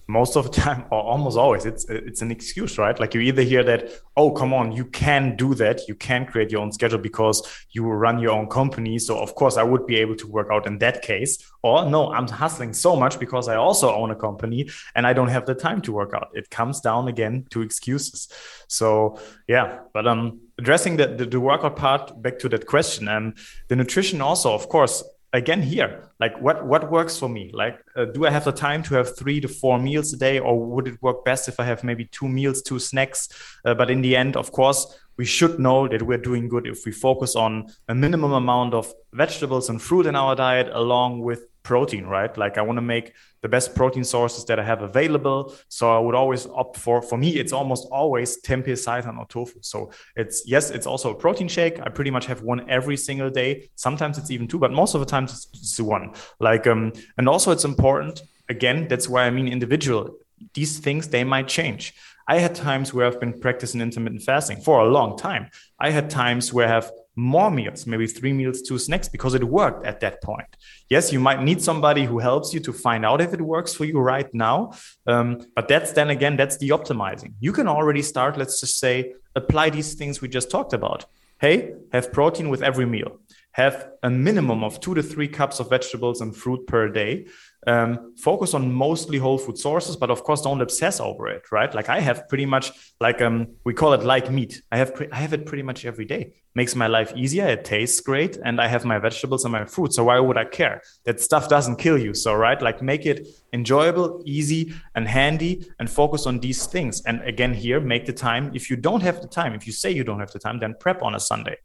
most 0.07 0.35
of 0.35 0.45
the 0.45 0.51
time 0.61 0.85
or 0.91 1.01
almost 1.01 1.37
always 1.37 1.65
it's 1.65 1.85
it's 1.89 2.21
an 2.21 2.31
excuse 2.31 2.77
right? 2.77 2.99
Like 2.99 3.13
you 3.13 3.21
either 3.21 3.41
hear 3.41 3.63
that 3.63 3.89
oh 4.17 4.31
come 4.31 4.53
on 4.53 4.71
you 4.71 4.85
can 4.85 5.35
do 5.35 5.53
that. 5.55 5.87
You 5.87 5.95
can 5.95 6.25
create 6.25 6.51
your 6.51 6.61
own 6.61 6.71
schedule 6.71 6.99
because 6.99 7.65
you 7.71 7.83
run 7.85 8.19
your 8.19 8.31
own 8.31 8.47
company. 8.47 8.99
So 8.99 9.17
of 9.19 9.35
course 9.35 9.57
i 9.57 9.63
would 9.63 9.85
be 9.85 9.97
able 9.97 10.15
to 10.17 10.27
work 10.27 10.49
out 10.51 10.67
in 10.67 10.77
that 10.79 11.01
case. 11.01 11.37
Or 11.61 11.89
no 11.89 12.11
i'm 12.11 12.27
hustling 12.27 12.73
so 12.73 12.95
much 12.95 13.19
because 13.19 13.47
i 13.47 13.55
also 13.55 13.93
own 13.93 14.11
a 14.11 14.15
company 14.15 14.69
and 14.95 15.07
i 15.07 15.13
don't 15.13 15.29
have 15.29 15.45
the 15.45 15.55
time 15.55 15.81
to 15.81 15.91
work 15.91 16.13
out. 16.13 16.29
It 16.33 16.49
comes 16.49 16.81
down 16.81 17.07
again 17.07 17.45
to 17.51 17.61
excuses. 17.61 18.27
So 18.67 19.19
yeah 19.47 19.79
but 19.93 20.07
um 20.07 20.39
addressing 20.57 20.97
the, 20.97 21.07
the, 21.07 21.25
the 21.25 21.39
workout 21.39 21.75
part 21.75 22.21
back 22.21 22.37
to 22.39 22.49
that 22.49 22.67
question 22.67 23.07
and 23.07 23.27
um, 23.27 23.35
the 23.69 23.75
nutrition 23.75 24.21
also 24.21 24.53
of 24.53 24.69
course 24.69 25.03
again 25.33 25.61
here 25.61 26.11
like 26.19 26.39
what 26.39 26.65
what 26.65 26.89
works 26.91 27.17
for 27.17 27.27
me? 27.27 27.51
Like 27.53 27.83
uh, 27.95 28.05
do 28.05 28.25
i 28.25 28.29
have 28.29 28.45
the 28.45 28.51
time 28.51 28.81
to 28.83 28.95
have 28.95 29.17
three 29.17 29.41
to 29.41 29.47
four 29.47 29.77
meals 29.79 30.13
a 30.13 30.17
day 30.17 30.39
or 30.39 30.53
would 30.57 30.87
it 30.87 31.01
work 31.01 31.25
best 31.25 31.47
if 31.47 31.59
i 31.59 31.65
have 31.65 31.83
maybe 31.83 32.05
two 32.05 32.29
meals 32.29 32.61
two 32.61 32.79
snacks? 32.79 33.27
Uh, 33.65 33.73
but 33.73 33.89
in 33.89 34.01
the 34.01 34.15
end 34.15 34.37
of 34.37 34.51
course 34.51 34.99
we 35.17 35.25
should 35.25 35.59
know 35.59 35.87
that 35.87 36.01
we're 36.01 36.25
doing 36.29 36.47
good 36.47 36.65
if 36.67 36.85
we 36.85 36.91
focus 36.91 37.35
on 37.35 37.67
a 37.89 37.95
minimum 37.95 38.31
amount 38.31 38.73
of 38.73 38.93
vegetables 39.13 39.69
and 39.69 39.81
fruit 39.81 40.05
in 40.05 40.15
our 40.15 40.35
diet 40.35 40.69
along 40.73 41.21
with 41.21 41.41
protein, 41.63 42.05
right? 42.05 42.37
Like 42.37 42.57
I 42.57 42.61
want 42.61 42.77
to 42.77 42.81
make 42.81 43.13
the 43.41 43.49
best 43.49 43.75
protein 43.75 44.03
sources 44.03 44.45
that 44.45 44.59
I 44.59 44.63
have 44.63 44.81
available. 44.81 45.55
So 45.69 45.95
I 45.95 45.99
would 45.99 46.15
always 46.15 46.45
opt 46.45 46.77
for, 46.77 47.01
for 47.01 47.17
me, 47.17 47.29
it's 47.31 47.53
almost 47.53 47.87
always 47.91 48.41
tempeh, 48.41 48.73
seitan, 48.73 49.17
or 49.17 49.25
tofu. 49.27 49.59
So 49.61 49.91
it's, 50.15 50.43
yes, 50.45 50.69
it's 50.69 50.85
also 50.85 51.11
a 51.11 51.15
protein 51.15 51.47
shake. 51.47 51.79
I 51.79 51.89
pretty 51.89 52.11
much 52.11 52.25
have 52.27 52.41
one 52.41 52.69
every 52.69 52.97
single 52.97 53.29
day. 53.29 53.69
Sometimes 53.75 54.17
it's 54.17 54.31
even 54.31 54.47
two, 54.47 54.59
but 54.59 54.71
most 54.71 54.93
of 54.93 54.99
the 54.99 55.07
times 55.07 55.31
it's, 55.31 55.47
it's 55.53 55.79
one. 55.79 56.13
Like, 56.39 56.67
um, 56.67 56.93
and 57.17 57.27
also 57.27 57.51
it's 57.51 57.65
important, 57.65 58.21
again, 58.49 58.87
that's 58.87 59.09
why 59.09 59.23
I 59.23 59.29
mean 59.29 59.47
individual. 59.47 60.17
These 60.53 60.79
things, 60.79 61.07
they 61.07 61.23
might 61.23 61.47
change. 61.47 61.93
I 62.27 62.39
had 62.39 62.55
times 62.55 62.93
where 62.93 63.05
I've 63.05 63.19
been 63.19 63.39
practicing 63.39 63.81
intermittent 63.81 64.23
fasting 64.23 64.61
for 64.61 64.79
a 64.79 64.85
long 64.85 65.17
time. 65.17 65.49
I 65.79 65.89
had 65.91 66.09
times 66.09 66.53
where 66.53 66.67
I 66.67 66.69
have 66.69 66.91
more 67.15 67.51
meals, 67.51 67.85
maybe 67.85 68.07
three 68.07 68.33
meals, 68.33 68.61
two 68.61 68.77
snacks, 68.77 69.07
because 69.07 69.33
it 69.35 69.43
worked 69.43 69.85
at 69.85 69.99
that 69.99 70.21
point. 70.21 70.47
Yes, 70.89 71.13
you 71.13 71.19
might 71.19 71.43
need 71.43 71.61
somebody 71.61 72.05
who 72.05 72.19
helps 72.19 72.53
you 72.53 72.59
to 72.61 72.73
find 72.73 73.05
out 73.05 73.21
if 73.21 73.33
it 73.33 73.41
works 73.41 73.73
for 73.73 73.85
you 73.85 73.99
right 73.99 74.33
now. 74.33 74.73
Um, 75.05 75.45
but 75.55 75.67
that's 75.67 75.91
then 75.91 76.09
again, 76.09 76.35
that's 76.37 76.57
the 76.57 76.69
optimizing. 76.69 77.33
You 77.39 77.51
can 77.51 77.67
already 77.67 78.01
start, 78.01 78.37
let's 78.37 78.59
just 78.59 78.79
say, 78.79 79.13
apply 79.35 79.69
these 79.69 79.93
things 79.93 80.21
we 80.21 80.27
just 80.27 80.49
talked 80.49 80.73
about. 80.73 81.05
Hey, 81.39 81.73
have 81.91 82.11
protein 82.11 82.49
with 82.49 82.63
every 82.63 82.85
meal. 82.85 83.19
Have 83.51 83.89
a 84.01 84.09
minimum 84.09 84.63
of 84.63 84.79
two 84.79 84.95
to 84.95 85.03
three 85.03 85.27
cups 85.27 85.59
of 85.59 85.69
vegetables 85.69 86.21
and 86.21 86.35
fruit 86.35 86.65
per 86.65 86.89
day 86.89 87.27
um, 87.67 88.13
focus 88.17 88.53
on 88.53 88.71
mostly 88.71 89.17
whole 89.17 89.37
food 89.37 89.57
sources, 89.57 89.95
but 89.95 90.09
of 90.09 90.23
course 90.23 90.41
don't 90.41 90.61
obsess 90.61 90.99
over 90.99 91.27
it, 91.27 91.51
right? 91.51 91.73
Like 91.73 91.89
I 91.89 91.99
have 91.99 92.27
pretty 92.29 92.45
much 92.45 92.71
like 92.99 93.21
um, 93.21 93.47
we 93.63 93.73
call 93.73 93.93
it 93.93 94.03
like 94.03 94.29
meat. 94.31 94.61
I 94.71 94.77
have 94.77 94.95
pre- 94.95 95.09
I 95.11 95.17
have 95.17 95.33
it 95.33 95.45
pretty 95.45 95.63
much 95.63 95.85
every 95.85 96.05
day. 96.05 96.33
Makes 96.55 96.75
my 96.75 96.87
life 96.87 97.11
easier. 97.15 97.47
It 97.47 97.65
tastes 97.65 97.99
great, 97.99 98.37
and 98.45 98.61
I 98.61 98.67
have 98.67 98.85
my 98.85 98.99
vegetables 98.99 99.43
and 99.43 99.51
my 99.51 99.65
fruit. 99.65 99.93
So 99.93 100.03
why 100.03 100.19
would 100.19 100.37
I 100.37 100.45
care? 100.45 100.81
That 101.05 101.19
stuff 101.19 101.49
doesn't 101.49 101.77
kill 101.77 101.97
you. 101.97 102.13
So 102.13 102.33
right, 102.35 102.61
like 102.61 102.81
make 102.81 103.05
it 103.05 103.27
enjoyable, 103.53 104.21
easy, 104.25 104.73
and 104.95 105.07
handy, 105.07 105.65
and 105.79 105.89
focus 105.89 106.27
on 106.27 106.39
these 106.39 106.65
things. 106.67 107.01
And 107.05 107.21
again, 107.23 107.53
here 107.53 107.79
make 107.79 108.05
the 108.05 108.13
time. 108.13 108.51
If 108.53 108.69
you 108.69 108.75
don't 108.75 109.01
have 109.01 109.21
the 109.21 109.27
time, 109.27 109.53
if 109.53 109.65
you 109.65 109.73
say 109.73 109.91
you 109.91 110.03
don't 110.03 110.19
have 110.19 110.31
the 110.31 110.39
time, 110.39 110.59
then 110.59 110.75
prep 110.79 111.01
on 111.01 111.15
a 111.15 111.19
Sunday 111.19 111.57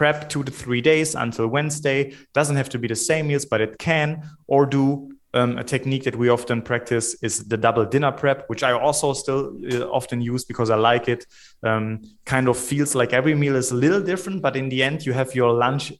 prep 0.00 0.30
two 0.30 0.42
to 0.42 0.50
three 0.50 0.80
days 0.80 1.14
until 1.14 1.46
Wednesday. 1.46 2.14
Doesn't 2.32 2.56
have 2.56 2.70
to 2.70 2.78
be 2.78 2.88
the 2.88 2.96
same 2.96 3.28
meals, 3.28 3.44
but 3.44 3.60
it 3.60 3.76
can, 3.78 4.22
or 4.46 4.64
do 4.64 5.09
um, 5.32 5.58
a 5.58 5.64
technique 5.64 6.04
that 6.04 6.16
we 6.16 6.28
often 6.28 6.62
practice 6.62 7.14
is 7.22 7.46
the 7.46 7.56
double 7.56 7.84
dinner 7.84 8.12
prep, 8.12 8.48
which 8.48 8.62
I 8.62 8.72
also 8.72 9.12
still 9.12 9.56
uh, 9.72 9.84
often 9.84 10.20
use 10.20 10.44
because 10.44 10.70
I 10.70 10.76
like 10.76 11.08
it. 11.08 11.26
Um, 11.62 12.02
kind 12.24 12.48
of 12.48 12.56
feels 12.56 12.94
like 12.94 13.12
every 13.12 13.34
meal 13.34 13.56
is 13.56 13.70
a 13.70 13.76
little 13.76 14.02
different, 14.02 14.42
but 14.42 14.56
in 14.56 14.68
the 14.68 14.82
end, 14.82 15.06
you 15.06 15.12
have 15.12 15.34
your 15.34 15.52
lunch 15.52 15.92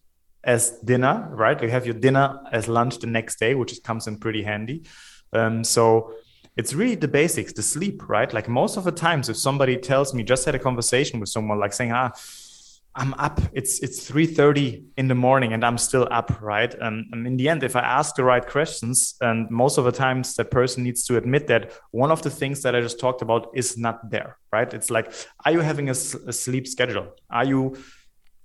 as 0.43 0.71
dinner, 0.85 1.29
right? 1.33 1.61
You 1.62 1.69
have 1.69 1.87
your 1.87 1.95
dinner 1.95 2.40
as 2.51 2.66
lunch 2.66 2.99
the 2.99 3.07
next 3.07 3.38
day, 3.38 3.55
which 3.55 3.81
comes 3.85 4.07
in 4.07 4.19
pretty 4.19 4.43
handy. 4.43 4.85
Um, 5.33 5.62
so 5.62 6.14
it's 6.57 6.75
really 6.75 6.97
the 6.97 7.09
basics, 7.09 7.53
the 7.53 7.62
sleep, 7.62 8.09
right? 8.09 8.33
Like 8.33 8.49
most 8.49 8.77
of 8.77 8.85
the 8.85 8.93
times, 8.93 9.29
if 9.29 9.37
somebody 9.37 9.77
tells 9.77 10.12
me, 10.12 10.23
just 10.25 10.45
had 10.45 10.55
a 10.55 10.59
conversation 10.59 11.21
with 11.21 11.29
someone, 11.29 11.61
like 11.61 11.73
saying, 11.73 11.93
ah, 11.93 12.11
I'm 12.94 13.14
up. 13.14 13.40
It's 13.53 13.81
it's 13.81 14.05
three 14.07 14.26
thirty 14.26 14.85
in 14.96 15.07
the 15.07 15.14
morning, 15.14 15.53
and 15.53 15.64
I'm 15.64 15.79
still 15.79 16.09
up, 16.11 16.40
right? 16.42 16.72
And, 16.74 17.07
and 17.12 17.26
in 17.26 17.37
the 17.37 17.48
end, 17.48 17.62
if 17.62 17.76
I 17.76 17.81
ask 17.81 18.16
the 18.16 18.24
right 18.24 18.44
questions, 18.44 19.14
and 19.20 19.48
most 19.48 19.79
of 19.79 19.85
the 19.85 19.92
times 19.92 20.35
that 20.37 20.50
person 20.50 20.83
needs 20.83 21.05
to 21.05 21.16
admit 21.16 21.46
that 21.46 21.72
one 21.92 22.11
of 22.11 22.22
the 22.22 22.31
things 22.31 22.62
that 22.62 22.74
I 22.74 22.81
just 22.81 22.98
talked 22.98 23.22
about 23.22 23.50
is 23.55 23.79
not 23.79 24.11
there, 24.11 24.38
right? 24.53 24.72
It's 24.74 24.90
like, 24.90 25.12
are 25.44 25.53
you 25.53 25.61
having 25.61 25.88
a, 25.88 25.92
a 25.92 26.33
sleep 26.33 26.66
schedule? 26.66 27.14
Are 27.31 27.44
you 27.44 27.76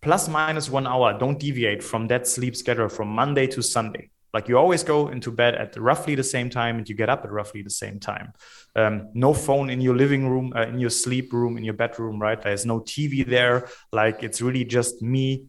plus 0.01 0.29
minus 0.29 0.69
one 0.69 0.85
hour? 0.85 1.17
Don't 1.17 1.39
deviate 1.39 1.81
from 1.83 2.07
that 2.07 2.27
sleep 2.27 2.55
schedule 2.55 2.87
from 2.89 3.07
Monday 3.07 3.47
to 3.47 3.63
Sunday. 3.63 4.11
Like 4.31 4.47
you 4.49 4.57
always 4.57 4.83
go 4.83 5.07
into 5.07 5.31
bed 5.31 5.55
at 5.55 5.77
roughly 5.77 6.13
the 6.13 6.23
same 6.23 6.49
time 6.49 6.77
and 6.77 6.87
you 6.87 6.93
get 6.93 7.09
up 7.09 7.23
at 7.23 7.31
roughly 7.31 7.63
the 7.63 7.69
same 7.69 7.99
time. 7.99 8.33
Um, 8.75 9.09
no 9.13 9.33
phone 9.33 9.69
in 9.69 9.79
your 9.79 9.95
living 9.95 10.27
room, 10.27 10.51
uh, 10.55 10.63
in 10.63 10.79
your 10.79 10.89
sleep 10.89 11.31
room, 11.31 11.57
in 11.57 11.63
your 11.63 11.73
bedroom, 11.73 12.21
right? 12.21 12.41
There's 12.41 12.65
no 12.65 12.81
TV 12.81 13.25
there. 13.25 13.69
Like 13.91 14.21
it's 14.21 14.41
really 14.41 14.65
just 14.65 15.01
me, 15.01 15.45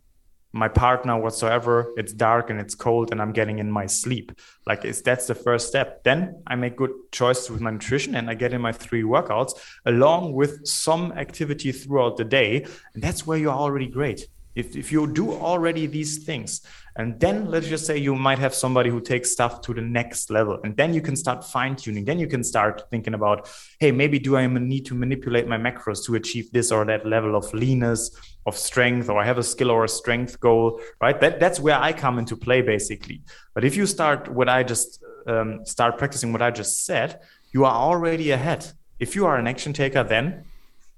my 0.52 0.68
partner, 0.68 1.18
whatsoever. 1.18 1.92
It's 1.96 2.12
dark 2.12 2.50
and 2.50 2.60
it's 2.60 2.74
cold 2.74 3.10
and 3.10 3.20
I'm 3.20 3.32
getting 3.32 3.58
in 3.58 3.70
my 3.70 3.86
sleep. 3.86 4.32
Like 4.64 4.84
it's, 4.84 5.02
that's 5.02 5.26
the 5.26 5.34
first 5.34 5.66
step. 5.66 6.04
Then 6.04 6.42
I 6.46 6.54
make 6.54 6.76
good 6.76 6.92
choices 7.10 7.50
with 7.50 7.60
my 7.60 7.72
nutrition 7.72 8.14
and 8.14 8.30
I 8.30 8.34
get 8.34 8.52
in 8.52 8.60
my 8.60 8.72
three 8.72 9.02
workouts 9.02 9.52
along 9.84 10.32
with 10.32 10.64
some 10.66 11.12
activity 11.12 11.72
throughout 11.72 12.16
the 12.16 12.24
day. 12.24 12.64
And 12.94 13.02
that's 13.02 13.26
where 13.26 13.38
you're 13.38 13.52
already 13.52 13.88
great. 13.88 14.28
If, 14.56 14.74
if 14.74 14.90
you 14.90 15.06
do 15.06 15.32
already 15.32 15.86
these 15.86 16.24
things, 16.24 16.62
and 16.96 17.20
then 17.20 17.50
let's 17.50 17.68
just 17.68 17.84
say 17.84 17.98
you 17.98 18.14
might 18.14 18.38
have 18.38 18.54
somebody 18.54 18.88
who 18.88 19.02
takes 19.02 19.30
stuff 19.30 19.60
to 19.60 19.74
the 19.74 19.82
next 19.82 20.30
level, 20.30 20.58
and 20.64 20.74
then 20.76 20.94
you 20.94 21.02
can 21.02 21.14
start 21.14 21.44
fine 21.44 21.76
tuning. 21.76 22.06
Then 22.06 22.18
you 22.18 22.26
can 22.26 22.42
start 22.42 22.84
thinking 22.90 23.12
about, 23.12 23.50
hey, 23.78 23.92
maybe 23.92 24.18
do 24.18 24.36
I 24.36 24.46
need 24.46 24.86
to 24.86 24.94
manipulate 24.94 25.46
my 25.46 25.58
macros 25.58 26.04
to 26.06 26.14
achieve 26.14 26.50
this 26.52 26.72
or 26.72 26.86
that 26.86 27.06
level 27.06 27.36
of 27.36 27.52
leanness, 27.52 28.10
of 28.46 28.56
strength, 28.56 29.10
or 29.10 29.20
I 29.20 29.26
have 29.26 29.36
a 29.36 29.42
skill 29.42 29.70
or 29.70 29.84
a 29.84 29.88
strength 29.88 30.40
goal, 30.40 30.80
right? 31.02 31.20
That, 31.20 31.38
that's 31.38 31.60
where 31.60 31.78
I 31.78 31.92
come 31.92 32.18
into 32.18 32.34
play 32.34 32.62
basically. 32.62 33.20
But 33.54 33.62
if 33.64 33.76
you 33.76 33.84
start 33.86 34.28
what 34.32 34.48
I 34.48 34.62
just 34.62 35.04
um, 35.26 35.66
start 35.66 35.98
practicing 35.98 36.32
what 36.32 36.40
I 36.40 36.50
just 36.50 36.86
said, 36.86 37.20
you 37.52 37.64
are 37.66 37.74
already 37.74 38.30
ahead. 38.30 38.72
If 38.98 39.14
you 39.14 39.26
are 39.26 39.36
an 39.36 39.46
action 39.46 39.74
taker, 39.74 40.02
then 40.02 40.44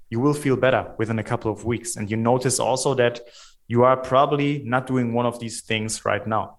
you 0.09 0.19
will 0.19 0.33
feel 0.33 0.55
better 0.55 0.93
within 0.97 1.19
a 1.19 1.23
couple 1.23 1.51
of 1.51 1.65
weeks. 1.65 1.95
And 1.95 2.09
you 2.09 2.17
notice 2.17 2.59
also 2.59 2.93
that 2.95 3.21
you 3.69 3.83
are 3.83 3.95
probably 3.95 4.63
not 4.65 4.87
doing 4.87 5.13
one 5.13 5.27
of 5.27 5.39
these 5.39 5.61
things 5.61 6.03
right 6.03 6.25
now. 6.27 6.57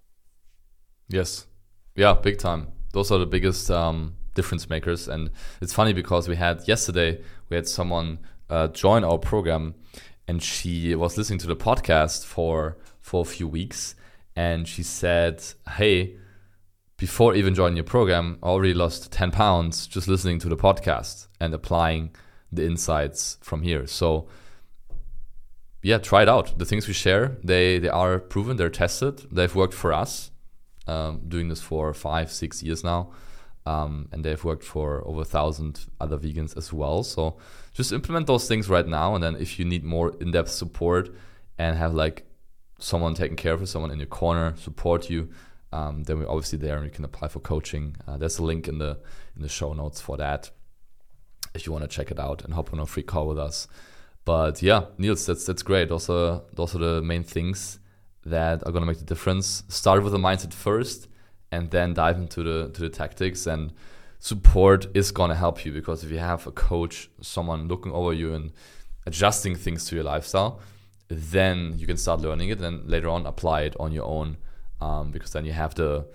Yes. 1.08 1.46
Yeah, 1.96 2.14
big 2.14 2.38
time. 2.38 2.68
Those 2.92 3.10
are 3.10 3.18
the 3.18 3.26
biggest 3.26 3.68
um, 3.70 4.14
difference 4.34 4.70
makers. 4.70 5.08
And 5.08 5.30
it's 5.60 5.72
funny 5.72 5.92
because 5.92 6.28
we 6.28 6.36
had 6.36 6.66
yesterday 6.68 7.20
we 7.48 7.56
had 7.56 7.66
someone 7.66 8.20
uh, 8.48 8.68
join 8.68 9.02
our 9.02 9.18
program, 9.18 9.74
and 10.28 10.40
she 10.40 10.94
was 10.94 11.18
listening 11.18 11.40
to 11.40 11.48
the 11.48 11.56
podcast 11.56 12.24
for 12.24 12.78
for 13.00 13.22
a 13.22 13.24
few 13.24 13.48
weeks, 13.48 13.96
and 14.34 14.66
she 14.66 14.82
said, 14.82 15.44
"Hey." 15.76 16.16
Before 16.96 17.34
even 17.34 17.54
joining 17.54 17.78
your 17.78 17.84
program, 17.84 18.38
I 18.42 18.48
already 18.48 18.74
lost 18.74 19.10
10 19.10 19.30
pounds 19.30 19.86
just 19.86 20.06
listening 20.06 20.38
to 20.40 20.50
the 20.50 20.56
podcast 20.56 21.28
and 21.40 21.54
applying 21.54 22.14
the 22.52 22.66
insights 22.66 23.38
from 23.40 23.62
here. 23.62 23.86
So 23.86 24.28
yeah, 25.82 25.98
try 25.98 26.22
it 26.22 26.28
out. 26.28 26.58
The 26.58 26.64
things 26.64 26.86
we 26.88 26.94
share, 26.94 27.38
they 27.44 27.78
they 27.78 27.88
are 27.88 28.18
proven, 28.18 28.56
they're 28.56 28.70
tested, 28.70 29.26
they've 29.32 29.54
worked 29.54 29.74
for 29.74 29.92
us. 29.92 30.30
Um, 30.86 31.20
doing 31.28 31.48
this 31.48 31.60
for 31.62 31.94
five, 31.94 32.32
six 32.32 32.64
years 32.64 32.82
now, 32.82 33.12
um, 33.64 34.08
and 34.10 34.24
they've 34.24 34.42
worked 34.42 34.64
for 34.64 35.06
over 35.06 35.20
a 35.20 35.24
thousand 35.24 35.86
other 36.00 36.18
vegans 36.18 36.56
as 36.56 36.72
well. 36.72 37.04
So 37.04 37.38
just 37.72 37.92
implement 37.92 38.26
those 38.26 38.48
things 38.48 38.68
right 38.68 38.86
now, 38.86 39.14
and 39.14 39.22
then 39.22 39.36
if 39.36 39.58
you 39.58 39.64
need 39.64 39.84
more 39.84 40.12
in-depth 40.20 40.50
support 40.50 41.14
and 41.58 41.76
have 41.76 41.94
like 41.94 42.26
someone 42.80 43.14
taking 43.14 43.36
care 43.36 43.52
of 43.52 43.60
you, 43.60 43.66
someone 43.66 43.92
in 43.92 43.98
your 43.98 44.08
corner 44.08 44.54
support 44.56 45.10
you, 45.10 45.28
um, 45.70 46.02
then 46.04 46.18
we're 46.18 46.28
obviously 46.28 46.58
there, 46.58 46.76
and 46.76 46.86
you 46.86 46.90
can 46.90 47.04
apply 47.04 47.28
for 47.28 47.40
coaching. 47.40 47.94
Uh, 48.08 48.16
there's 48.16 48.38
a 48.38 48.42
link 48.42 48.66
in 48.66 48.78
the 48.78 48.98
in 49.36 49.42
the 49.42 49.48
show 49.48 49.72
notes 49.72 50.00
for 50.00 50.16
that 50.16 50.50
if 51.54 51.66
you 51.66 51.72
want 51.72 51.84
to 51.84 51.88
check 51.88 52.10
it 52.10 52.18
out 52.18 52.42
and 52.44 52.54
hop 52.54 52.72
on 52.72 52.80
a 52.80 52.86
free 52.86 53.04
call 53.04 53.28
with 53.28 53.38
us. 53.38 53.68
But 54.30 54.62
yeah, 54.62 54.84
Nils, 54.96 55.26
that's 55.26 55.44
that's 55.44 55.64
great. 55.64 55.88
Those 55.88 56.08
are 56.08 56.42
those 56.52 56.76
are 56.76 56.78
the 56.78 57.02
main 57.02 57.24
things 57.24 57.80
that 58.24 58.64
are 58.64 58.70
gonna 58.70 58.86
make 58.86 58.98
the 58.98 59.04
difference. 59.04 59.64
Start 59.66 60.04
with 60.04 60.12
the 60.12 60.20
mindset 60.20 60.54
first, 60.54 61.08
and 61.50 61.68
then 61.72 61.94
dive 61.94 62.16
into 62.16 62.44
the 62.44 62.70
to 62.74 62.80
the 62.82 62.90
tactics. 62.90 63.48
And 63.48 63.72
support 64.20 64.86
is 64.94 65.10
gonna 65.10 65.34
help 65.34 65.64
you 65.64 65.72
because 65.72 66.04
if 66.04 66.12
you 66.12 66.18
have 66.18 66.46
a 66.46 66.52
coach, 66.52 67.10
someone 67.20 67.66
looking 67.66 67.90
over 67.90 68.12
you 68.12 68.32
and 68.32 68.52
adjusting 69.04 69.56
things 69.56 69.86
to 69.86 69.96
your 69.96 70.04
lifestyle, 70.04 70.60
then 71.08 71.74
you 71.76 71.88
can 71.88 71.96
start 71.96 72.20
learning 72.20 72.50
it, 72.50 72.60
and 72.60 72.88
later 72.88 73.08
on 73.08 73.26
apply 73.26 73.62
it 73.62 73.74
on 73.80 73.90
your 73.90 74.04
own. 74.04 74.36
Um, 74.80 75.10
because 75.10 75.32
then 75.32 75.44
you 75.44 75.54
have 75.54 75.74
the 75.74 76.06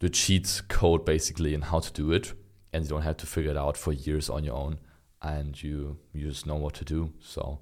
the 0.00 0.10
cheat 0.10 0.62
code 0.66 1.04
basically 1.04 1.54
and 1.54 1.62
how 1.62 1.78
to 1.78 1.92
do 1.92 2.10
it, 2.10 2.32
and 2.72 2.82
you 2.82 2.90
don't 2.90 3.02
have 3.02 3.18
to 3.18 3.26
figure 3.26 3.52
it 3.52 3.56
out 3.56 3.76
for 3.76 3.92
years 3.92 4.28
on 4.28 4.42
your 4.42 4.56
own 4.56 4.78
and 5.22 5.60
you 5.62 5.96
you 6.12 6.28
just 6.28 6.46
know 6.46 6.56
what 6.56 6.74
to 6.74 6.84
do. 6.84 7.12
So 7.20 7.60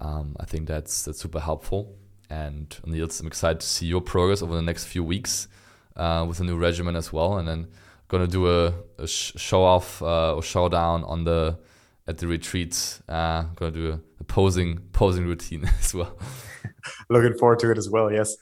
um, 0.00 0.36
I 0.38 0.44
think 0.44 0.68
that's 0.68 1.04
that's 1.04 1.20
super 1.20 1.40
helpful. 1.40 1.96
And 2.30 2.76
Nils, 2.84 3.20
I'm 3.20 3.26
excited 3.26 3.60
to 3.60 3.66
see 3.66 3.86
your 3.86 4.02
progress 4.02 4.42
over 4.42 4.54
the 4.54 4.62
next 4.62 4.84
few 4.84 5.02
weeks 5.02 5.48
uh, 5.96 6.24
with 6.28 6.40
a 6.40 6.44
new 6.44 6.56
regimen 6.56 6.94
as 6.94 7.12
well, 7.12 7.38
and 7.38 7.48
then 7.48 7.68
gonna 8.08 8.26
do 8.26 8.48
a, 8.48 8.74
a 8.98 9.06
sh- 9.06 9.32
show 9.36 9.62
off 9.62 10.02
uh, 10.02 10.34
or 10.34 10.42
showdown 10.42 11.04
on 11.04 11.24
the 11.24 11.58
at 12.06 12.18
the 12.18 12.26
retreat. 12.26 13.00
Uh, 13.08 13.44
gonna 13.56 13.70
do 13.70 13.92
a, 13.92 14.00
a 14.20 14.24
posing 14.24 14.78
posing 14.92 15.26
routine 15.26 15.64
as 15.80 15.94
well. 15.94 16.18
Looking 17.08 17.36
forward 17.38 17.58
to 17.60 17.70
it 17.70 17.78
as 17.78 17.88
well. 17.88 18.12
Yes, 18.12 18.36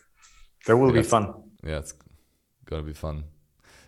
that 0.66 0.76
will 0.76 0.88
yeah, 0.88 1.02
be 1.02 1.02
fun. 1.02 1.34
Yeah, 1.64 1.78
it's 1.78 1.94
gonna 2.64 2.82
be 2.82 2.94
fun. 2.94 3.24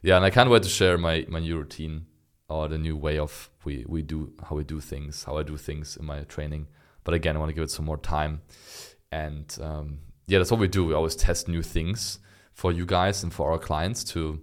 Yeah, 0.03 0.17
and 0.17 0.25
I 0.25 0.31
can't 0.31 0.49
wait 0.49 0.63
to 0.63 0.69
share 0.69 0.97
my 0.97 1.27
my 1.29 1.41
new 1.41 1.59
routine 1.59 2.07
or 2.49 2.69
the 2.69 2.79
new 2.79 2.97
way 2.97 3.19
of 3.19 3.51
we 3.69 3.85
we 3.95 4.01
do 4.03 4.33
how 4.47 4.57
we 4.57 4.65
do 4.65 4.81
things, 4.81 5.25
how 5.25 5.37
I 5.41 5.43
do 5.43 5.57
things 5.57 5.97
in 5.99 6.05
my 6.07 6.19
training. 6.35 6.67
But 7.05 7.15
again, 7.15 7.37
I 7.37 7.39
want 7.39 7.51
to 7.51 7.55
give 7.55 7.65
it 7.65 7.71
some 7.71 7.85
more 7.85 7.99
time, 7.99 8.41
and 9.13 9.47
um, 9.69 9.87
yeah, 10.27 10.39
that's 10.39 10.51
what 10.51 10.61
we 10.61 10.69
do. 10.69 10.85
We 10.87 10.95
always 10.95 11.17
test 11.17 11.49
new 11.49 11.63
things 11.63 12.19
for 12.53 12.73
you 12.73 12.87
guys 12.87 13.23
and 13.23 13.33
for 13.33 13.53
our 13.53 13.59
clients 13.59 14.05
to 14.13 14.41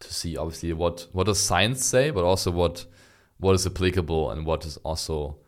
to 0.00 0.14
see 0.14 0.36
obviously 0.36 0.72
what 0.72 1.06
what 1.12 1.26
does 1.26 1.40
science 1.40 1.84
say, 1.84 2.10
but 2.10 2.24
also 2.24 2.50
what 2.50 2.86
what 3.38 3.54
is 3.54 3.66
applicable 3.66 4.30
and 4.30 4.46
what 4.46 4.64
is 4.66 4.76
also 4.78 5.38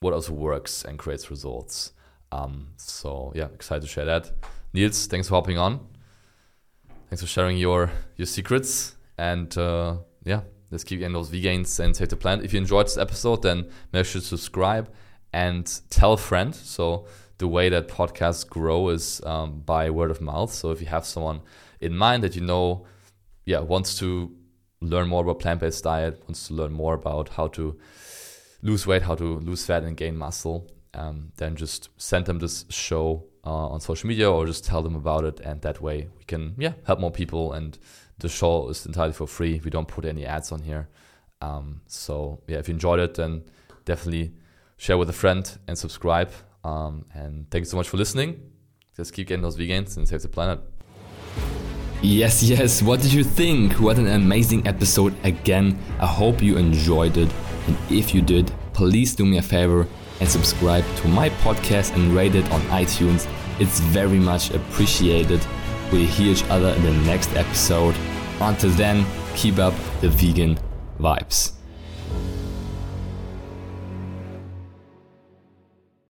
what 0.00 0.14
also 0.14 0.32
works 0.32 0.84
and 0.84 0.98
creates 0.98 1.30
results. 1.30 1.92
Um, 2.32 2.68
so 2.76 3.32
yeah, 3.34 3.48
excited 3.54 3.82
to 3.82 3.88
share 3.88 4.06
that. 4.06 4.32
Nils, 4.72 5.06
thanks 5.06 5.28
for 5.28 5.34
hopping 5.34 5.58
on. 5.58 5.80
Thanks 7.08 7.20
for 7.20 7.28
sharing 7.28 7.58
your 7.58 7.90
your 8.16 8.26
secrets 8.26 8.96
and 9.18 9.50
uh, 9.58 9.96
yeah, 10.24 10.42
let's 10.70 10.84
keep 10.84 11.00
getting 11.00 11.14
those 11.14 11.28
V 11.28 11.40
gains 11.40 11.80
and 11.80 11.94
save 11.96 12.08
the 12.08 12.16
planet. 12.16 12.44
If 12.44 12.52
you 12.52 12.60
enjoyed 12.60 12.86
this 12.86 12.98
episode, 12.98 13.42
then 13.42 13.68
make 13.92 14.06
sure 14.06 14.20
to 14.20 14.26
subscribe 14.26 14.92
and 15.32 15.70
tell 15.90 16.12
a 16.14 16.16
friend. 16.16 16.54
So 16.54 17.06
the 17.38 17.48
way 17.48 17.68
that 17.68 17.88
podcasts 17.88 18.48
grow 18.48 18.88
is 18.90 19.20
um, 19.24 19.60
by 19.60 19.90
word 19.90 20.10
of 20.10 20.20
mouth. 20.20 20.52
So 20.52 20.70
if 20.70 20.80
you 20.80 20.86
have 20.88 21.06
someone 21.06 21.40
in 21.80 21.96
mind 21.96 22.22
that 22.22 22.36
you 22.36 22.42
know, 22.42 22.86
yeah, 23.46 23.60
wants 23.60 23.98
to 23.98 24.36
learn 24.80 25.08
more 25.08 25.22
about 25.22 25.40
plant-based 25.40 25.84
diet, 25.84 26.22
wants 26.26 26.48
to 26.48 26.54
learn 26.54 26.72
more 26.72 26.94
about 26.94 27.30
how 27.30 27.48
to 27.48 27.78
lose 28.62 28.86
weight, 28.86 29.02
how 29.02 29.14
to 29.14 29.38
lose 29.40 29.64
fat 29.64 29.82
and 29.82 29.96
gain 29.96 30.16
muscle, 30.16 30.70
um, 30.94 31.32
then 31.36 31.56
just 31.56 31.88
send 31.96 32.26
them 32.26 32.38
this 32.38 32.64
show 32.68 33.24
uh, 33.44 33.68
on 33.68 33.80
social 33.80 34.08
media 34.08 34.30
or 34.30 34.46
just 34.46 34.64
tell 34.64 34.82
them 34.82 34.94
about 34.94 35.24
it, 35.24 35.40
and 35.40 35.62
that 35.62 35.80
way 35.80 36.08
we 36.18 36.24
can 36.24 36.54
yeah 36.58 36.72
help 36.84 37.00
more 37.00 37.10
people 37.10 37.52
and 37.52 37.78
the 38.20 38.28
show 38.28 38.68
is 38.68 38.86
entirely 38.86 39.12
for 39.12 39.26
free. 39.26 39.60
We 39.64 39.70
don't 39.70 39.88
put 39.88 40.04
any 40.04 40.24
ads 40.24 40.52
on 40.52 40.62
here. 40.62 40.88
Um, 41.40 41.80
so 41.86 42.42
yeah, 42.46 42.58
if 42.58 42.68
you 42.68 42.74
enjoyed 42.74 43.00
it, 43.00 43.14
then 43.14 43.44
definitely 43.84 44.32
share 44.76 44.98
with 44.98 45.10
a 45.10 45.14
friend 45.14 45.58
and 45.66 45.76
subscribe. 45.76 46.30
Um, 46.64 47.06
and 47.14 47.50
thanks 47.50 47.70
so 47.70 47.76
much 47.76 47.88
for 47.88 47.96
listening. 47.96 48.40
Just 48.96 49.12
keep 49.12 49.28
getting 49.28 49.42
those 49.42 49.56
vegans 49.56 49.96
and 49.96 50.06
save 50.06 50.22
the 50.22 50.28
planet. 50.28 50.60
Yes, 52.02 52.42
yes. 52.42 52.82
What 52.82 53.00
did 53.02 53.12
you 53.12 53.24
think? 53.24 53.74
What 53.74 53.98
an 53.98 54.06
amazing 54.06 54.66
episode 54.66 55.14
again. 55.24 55.78
I 55.98 56.06
hope 56.06 56.42
you 56.42 56.56
enjoyed 56.56 57.16
it. 57.16 57.30
And 57.66 57.76
if 57.90 58.14
you 58.14 58.22
did, 58.22 58.52
please 58.72 59.14
do 59.14 59.26
me 59.26 59.38
a 59.38 59.42
favor 59.42 59.86
and 60.20 60.28
subscribe 60.28 60.84
to 60.96 61.08
my 61.08 61.30
podcast 61.44 61.94
and 61.94 62.14
rate 62.14 62.34
it 62.34 62.50
on 62.52 62.60
iTunes. 62.62 63.28
It's 63.58 63.80
very 63.80 64.18
much 64.18 64.50
appreciated. 64.50 65.44
We'll 65.92 66.06
hear 66.06 66.32
each 66.32 66.44
other 66.44 66.70
in 66.70 66.82
the 66.82 66.92
next 67.04 67.34
episode. 67.36 67.94
Until 68.40 68.70
then, 68.70 69.04
keep 69.34 69.58
up 69.58 69.74
the 70.00 70.08
vegan 70.08 70.58
vibes. 70.98 71.59